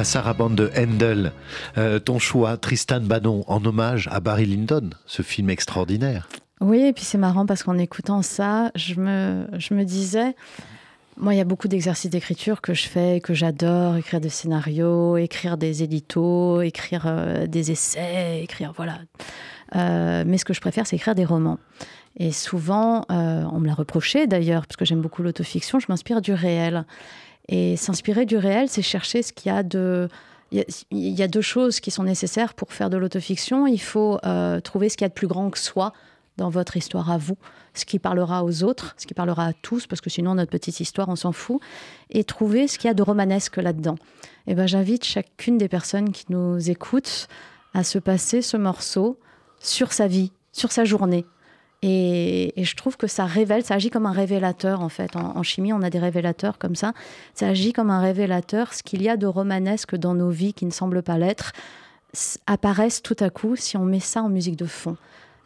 La 0.00 0.04
sarabande 0.04 0.54
de 0.54 0.70
Handel, 0.78 1.30
euh, 1.76 1.98
ton 1.98 2.18
choix, 2.18 2.56
Tristan 2.56 3.02
Bannon, 3.02 3.44
en 3.48 3.62
hommage 3.66 4.08
à 4.10 4.20
Barry 4.20 4.46
Lyndon, 4.46 4.88
ce 5.04 5.20
film 5.20 5.50
extraordinaire. 5.50 6.26
Oui, 6.62 6.80
et 6.80 6.94
puis 6.94 7.04
c'est 7.04 7.18
marrant 7.18 7.44
parce 7.44 7.62
qu'en 7.64 7.76
écoutant 7.76 8.22
ça, 8.22 8.70
je 8.74 8.94
me, 8.98 9.84
disais, 9.84 10.34
moi, 11.18 11.34
il 11.34 11.36
y 11.36 11.40
a 11.42 11.44
beaucoup 11.44 11.68
d'exercices 11.68 12.10
d'écriture 12.10 12.62
que 12.62 12.72
je 12.72 12.88
fais, 12.88 13.20
que 13.20 13.34
j'adore, 13.34 13.96
écrire 13.96 14.22
des 14.22 14.30
scénarios, 14.30 15.18
écrire 15.18 15.58
des 15.58 15.82
éditos, 15.82 16.62
écrire 16.62 17.02
euh, 17.04 17.46
des 17.46 17.70
essais, 17.70 18.40
écrire, 18.42 18.72
voilà. 18.74 19.00
Euh, 19.76 20.24
mais 20.26 20.38
ce 20.38 20.46
que 20.46 20.54
je 20.54 20.62
préfère, 20.62 20.86
c'est 20.86 20.96
écrire 20.96 21.14
des 21.14 21.26
romans. 21.26 21.58
Et 22.16 22.32
souvent, 22.32 23.04
on 23.10 23.60
me 23.60 23.66
l'a 23.66 23.74
reproché 23.74 24.26
d'ailleurs, 24.26 24.66
parce 24.66 24.76
que 24.76 24.86
j'aime 24.86 25.02
beaucoup 25.02 25.22
l'autofiction, 25.22 25.78
je 25.78 25.86
m'inspire 25.90 26.22
du 26.22 26.32
réel. 26.32 26.86
Et 27.48 27.76
s'inspirer 27.76 28.26
du 28.26 28.36
réel, 28.36 28.68
c'est 28.68 28.82
chercher 28.82 29.22
ce 29.22 29.32
qu'il 29.32 29.52
y 29.52 29.54
a 29.54 29.62
de... 29.62 30.08
Il 30.52 30.64
y, 30.90 31.22
a 31.22 31.28
deux 31.28 31.42
choses 31.42 31.78
qui 31.78 31.92
sont 31.92 32.02
nécessaires 32.02 32.54
pour 32.54 32.72
faire 32.72 32.90
de 32.90 32.96
l'autofiction. 32.96 33.68
Il 33.68 33.80
faut 33.80 34.18
euh, 34.24 34.58
trouver 34.58 34.88
ce 34.88 34.96
qu'il 34.96 35.04
y 35.04 35.06
a 35.06 35.08
de 35.08 35.14
plus 35.14 35.28
grand 35.28 35.48
que 35.48 35.58
soi 35.60 35.92
dans 36.36 36.48
votre 36.48 36.76
histoire 36.76 37.10
à 37.10 37.18
vous, 37.18 37.36
ce 37.74 37.84
qui 37.84 38.00
parlera 38.00 38.42
aux 38.44 38.64
autres, 38.64 38.94
ce 38.96 39.06
qui 39.06 39.14
parlera 39.14 39.46
à 39.46 39.52
tous, 39.52 39.86
parce 39.86 40.00
que 40.00 40.10
sinon 40.10 40.34
notre 40.34 40.50
petite 40.50 40.80
histoire, 40.80 41.08
on 41.08 41.14
s'en 41.14 41.30
fout, 41.30 41.60
et 42.10 42.24
trouver 42.24 42.66
ce 42.66 42.78
qu'il 42.78 42.88
y 42.88 42.90
a 42.90 42.94
de 42.94 43.02
romanesque 43.02 43.58
là-dedans. 43.58 43.96
Et 44.46 44.54
ben, 44.54 44.66
j'invite 44.66 45.04
chacune 45.04 45.58
des 45.58 45.68
personnes 45.68 46.12
qui 46.12 46.24
nous 46.30 46.70
écoutent 46.70 47.28
à 47.74 47.84
se 47.84 47.98
passer 47.98 48.42
ce 48.42 48.56
morceau 48.56 49.20
sur 49.60 49.92
sa 49.92 50.06
vie, 50.06 50.32
sur 50.50 50.72
sa 50.72 50.84
journée, 50.84 51.26
et, 51.82 52.52
je 52.56 52.76
trouve 52.76 52.96
que 52.96 53.06
ça 53.06 53.24
révèle, 53.24 53.64
ça 53.64 53.74
agit 53.74 53.90
comme 53.90 54.06
un 54.06 54.12
révélateur 54.12 54.82
en 54.82 54.90
fait. 54.90 55.16
En, 55.16 55.42
chimie, 55.42 55.72
on 55.72 55.82
a 55.82 55.90
des 55.90 55.98
révélateurs 55.98 56.58
comme 56.58 56.74
ça. 56.74 56.92
Ça 57.34 57.48
agit 57.48 57.72
comme 57.72 57.90
un 57.90 58.00
révélateur. 58.00 58.74
Ce 58.74 58.82
qu'il 58.82 59.02
y 59.02 59.08
a 59.08 59.16
de 59.16 59.26
romanesque 59.26 59.96
dans 59.96 60.14
nos 60.14 60.30
vies 60.30 60.52
qui 60.52 60.66
ne 60.66 60.70
semble 60.70 61.02
pas 61.02 61.16
l'être 61.16 61.52
apparaissent 62.46 63.02
tout 63.02 63.16
à 63.20 63.30
coup 63.30 63.54
si 63.56 63.76
on 63.76 63.84
met 63.84 64.00
ça 64.00 64.22
en 64.22 64.28
musique 64.28 64.56
de 64.56 64.66
fond. 64.66 64.96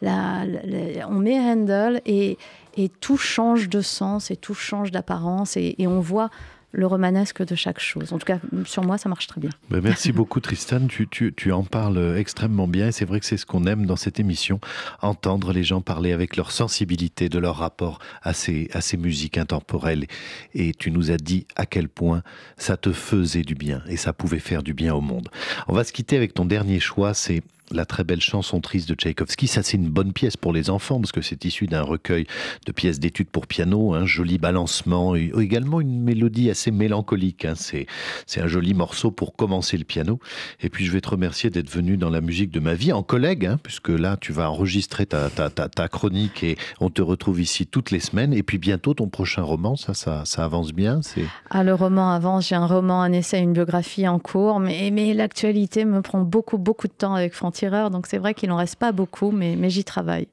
on 0.01 1.19
met 1.19 1.39
Handel 1.39 2.01
et, 2.05 2.37
et, 2.75 2.89
tout 2.89 3.17
change 3.17 3.69
de 3.69 3.81
sens 3.81 4.31
et 4.31 4.35
tout 4.35 4.55
change 4.55 4.91
d'apparence 4.91 5.57
et, 5.57 5.75
on 5.87 5.99
voit 5.99 6.31
le 6.75 6.87
romanesque 6.87 7.43
de 7.45 7.55
chaque 7.55 7.79
chose. 7.79 8.11
En 8.11 8.19
tout 8.19 8.25
cas, 8.25 8.39
sur 8.65 8.83
moi, 8.83 8.97
ça 8.97 9.07
marche 9.07 9.27
très 9.27 9.39
bien. 9.39 9.49
Ben, 9.69 9.81
merci 9.81 10.11
beaucoup, 10.13 10.39
Tristan. 10.39 10.87
Tu, 10.87 11.07
tu, 11.07 11.33
tu, 11.33 11.51
en 11.51 11.63
parles 11.63 12.15
extrêmement 12.17 12.67
bien. 12.67 12.89
Et 12.89 12.91
c'est 12.91 13.05
vrai 13.05 13.19
que 13.19 13.25
c'est 13.25 13.37
ce 13.37 13.45
qu'on 13.45 13.65
aime 13.65 13.85
dans 13.85 13.95
cette 13.95 14.19
émission, 14.19 14.59
entendre 15.01 15.53
les 15.53 15.63
gens 15.63 15.81
parler 15.81 16.11
avec 16.11 16.35
leur 16.35 16.51
sensibilité, 16.51 17.29
de 17.29 17.39
leur 17.39 17.57
rapport 17.57 17.99
à 18.21 18.33
ces, 18.33 18.69
à 18.73 18.81
ces 18.81 18.97
musiques 18.97 19.37
intemporelles. 19.37 20.05
Et 20.53 20.73
tu 20.73 20.91
nous 20.91 21.11
as 21.11 21.17
dit 21.17 21.47
à 21.55 21.65
quel 21.65 21.87
point 21.87 22.21
ça 22.57 22.77
te 22.77 22.91
faisait 22.91 23.43
du 23.43 23.55
bien 23.55 23.81
et 23.87 23.97
ça 23.97 24.13
pouvait 24.13 24.39
faire 24.39 24.61
du 24.61 24.73
bien 24.73 24.93
au 24.93 25.01
monde. 25.01 25.29
On 25.67 25.73
va 25.73 25.83
se 25.83 25.93
quitter 25.93 26.17
avec 26.17 26.33
ton 26.33 26.45
dernier 26.45 26.79
choix, 26.79 27.13
c'est 27.13 27.41
la 27.71 27.85
très 27.85 28.03
belle 28.03 28.21
chanson 28.21 28.61
triste 28.61 28.87
de 28.89 28.93
Tchaïkovski. 28.93 29.47
Ça, 29.47 29.63
c'est 29.63 29.77
une 29.77 29.89
bonne 29.89 30.13
pièce 30.13 30.37
pour 30.37 30.53
les 30.53 30.69
enfants 30.69 30.99
parce 30.99 31.11
que 31.11 31.21
c'est 31.21 31.45
issu 31.45 31.67
d'un 31.67 31.81
recueil 31.81 32.27
de 32.65 32.71
pièces 32.71 32.99
d'études 32.99 33.29
pour 33.29 33.47
piano, 33.47 33.93
un 33.93 34.05
joli 34.05 34.37
balancement, 34.37 35.15
et 35.15 35.31
également 35.39 35.81
une 35.81 36.01
mélodie 36.01 36.49
assez 36.49 36.71
mélancolique. 36.71 37.45
Hein. 37.45 37.53
C'est, 37.55 37.87
c'est 38.27 38.41
un 38.41 38.47
joli 38.47 38.73
morceau 38.73 39.11
pour 39.11 39.35
commencer 39.35 39.77
le 39.77 39.83
piano. 39.83 40.19
Et 40.61 40.69
puis, 40.69 40.85
je 40.85 40.91
vais 40.91 41.01
te 41.01 41.09
remercier 41.09 41.49
d'être 41.49 41.69
venu 41.69 41.97
dans 41.97 42.09
la 42.09 42.21
musique 42.21 42.51
de 42.51 42.59
ma 42.59 42.75
vie 42.75 42.93
en 42.93 43.03
collègue, 43.03 43.45
hein, 43.45 43.59
puisque 43.61 43.89
là, 43.89 44.17
tu 44.17 44.31
vas 44.31 44.49
enregistrer 44.49 45.05
ta, 45.05 45.29
ta, 45.29 45.49
ta, 45.49 45.87
chronique 45.87 46.43
et 46.43 46.57
on 46.79 46.89
te 46.89 47.01
retrouve 47.01 47.41
ici 47.41 47.65
toutes 47.65 47.91
les 47.91 47.99
semaines. 47.99 48.33
Et 48.33 48.43
puis, 48.43 48.57
bientôt, 48.57 48.93
ton 48.93 49.07
prochain 49.07 49.41
roman, 49.41 49.75
ça, 49.75 49.93
ça, 49.93 50.23
ça 50.25 50.45
avance 50.45 50.71
bien. 50.71 51.01
C'est... 51.01 51.25
Ah, 51.49 51.63
le 51.63 51.73
roman 51.73 52.11
avance. 52.11 52.49
J'ai 52.49 52.55
un 52.55 52.67
roman, 52.67 53.01
un 53.01 53.11
essai, 53.11 53.39
une 53.39 53.53
biographie 53.53 54.07
en 54.07 54.19
cours, 54.19 54.59
mais, 54.59 54.91
mais 54.91 55.13
l'actualité 55.13 55.85
me 55.85 56.01
prend 56.01 56.21
beaucoup, 56.21 56.57
beaucoup 56.57 56.87
de 56.87 56.93
temps 56.93 57.15
avec 57.15 57.33
Franck 57.33 57.54
tireur, 57.55 57.89
donc 57.89 58.07
c'est 58.07 58.17
vrai 58.17 58.33
qu'il 58.33 58.49
n'en 58.49 58.57
reste 58.57 58.75
pas 58.75 58.91
beaucoup, 58.91 59.31
mais, 59.31 59.55
mais 59.55 59.69
j'y 59.69 59.83
travaille. 59.83 60.27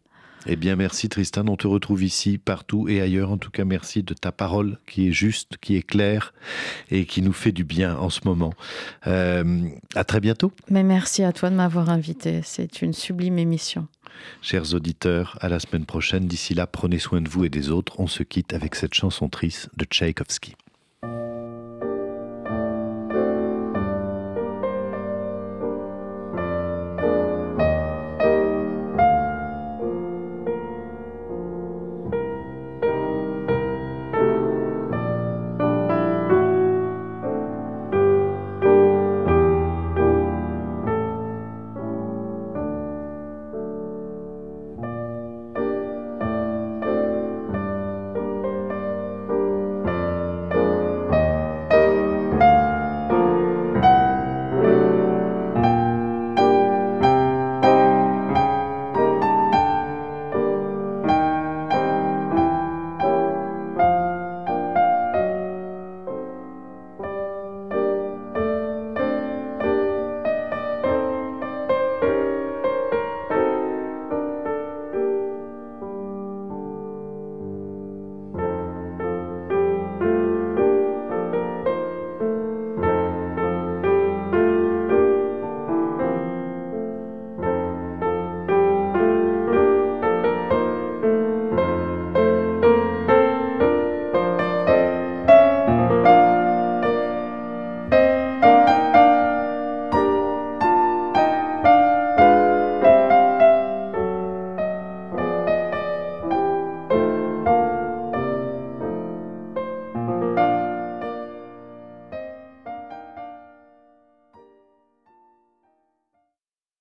Eh 0.47 0.57
bien, 0.57 0.75
merci 0.75 1.09
Tristan. 1.09 1.47
On 1.47 1.57
te 1.57 1.69
retrouve 1.69 2.03
ici, 2.03 2.37
partout 2.37 2.89
et 2.89 3.01
ailleurs. 3.01 3.31
En 3.31 3.39
tout 3.39 3.51
cas, 3.51 3.65
merci 3.65 4.03
de 4.03 4.13
ta 4.13 4.33
parole 4.33 4.79
qui 4.87 5.09
est 5.09 5.13
juste, 5.13 5.57
qui 5.61 5.77
est 5.77 5.83
claire 5.83 6.35
et 6.91 7.07
qui 7.07 7.23
nous 7.23 7.33
fait 7.33 7.53
du 7.53 7.65
bien 7.65 7.97
en 7.97 8.11
ce 8.11 8.21
moment. 8.25 8.53
Euh, 9.07 9.69
à 9.95 10.05
très 10.05 10.21
bientôt. 10.21 10.53
Mais 10.69 10.83
merci 10.83 11.23
à 11.23 11.33
toi 11.33 11.49
de 11.51 11.55
m'avoir 11.55 11.91
invité. 11.91 12.41
C'est 12.43 12.83
une 12.83 12.93
sublime 12.93 13.39
émission. 13.39 13.87
Chers 14.41 14.75
auditeurs, 14.75 15.39
à 15.41 15.49
la 15.49 15.61
semaine 15.61 15.87
prochaine. 15.87 16.27
D'ici 16.27 16.55
là, 16.55 16.67
prenez 16.67 16.99
soin 16.99 17.21
de 17.21 17.29
vous 17.29 17.45
et 17.45 17.49
des 17.49 17.71
autres. 17.71 18.01
On 18.01 18.09
se 18.09 18.25
quitte 18.25 18.53
avec 18.53 18.75
cette 18.75 18.95
chanson 18.95 19.29
triste 19.29 19.71
de 19.77 19.85
Tchaïkovski. 19.85 20.57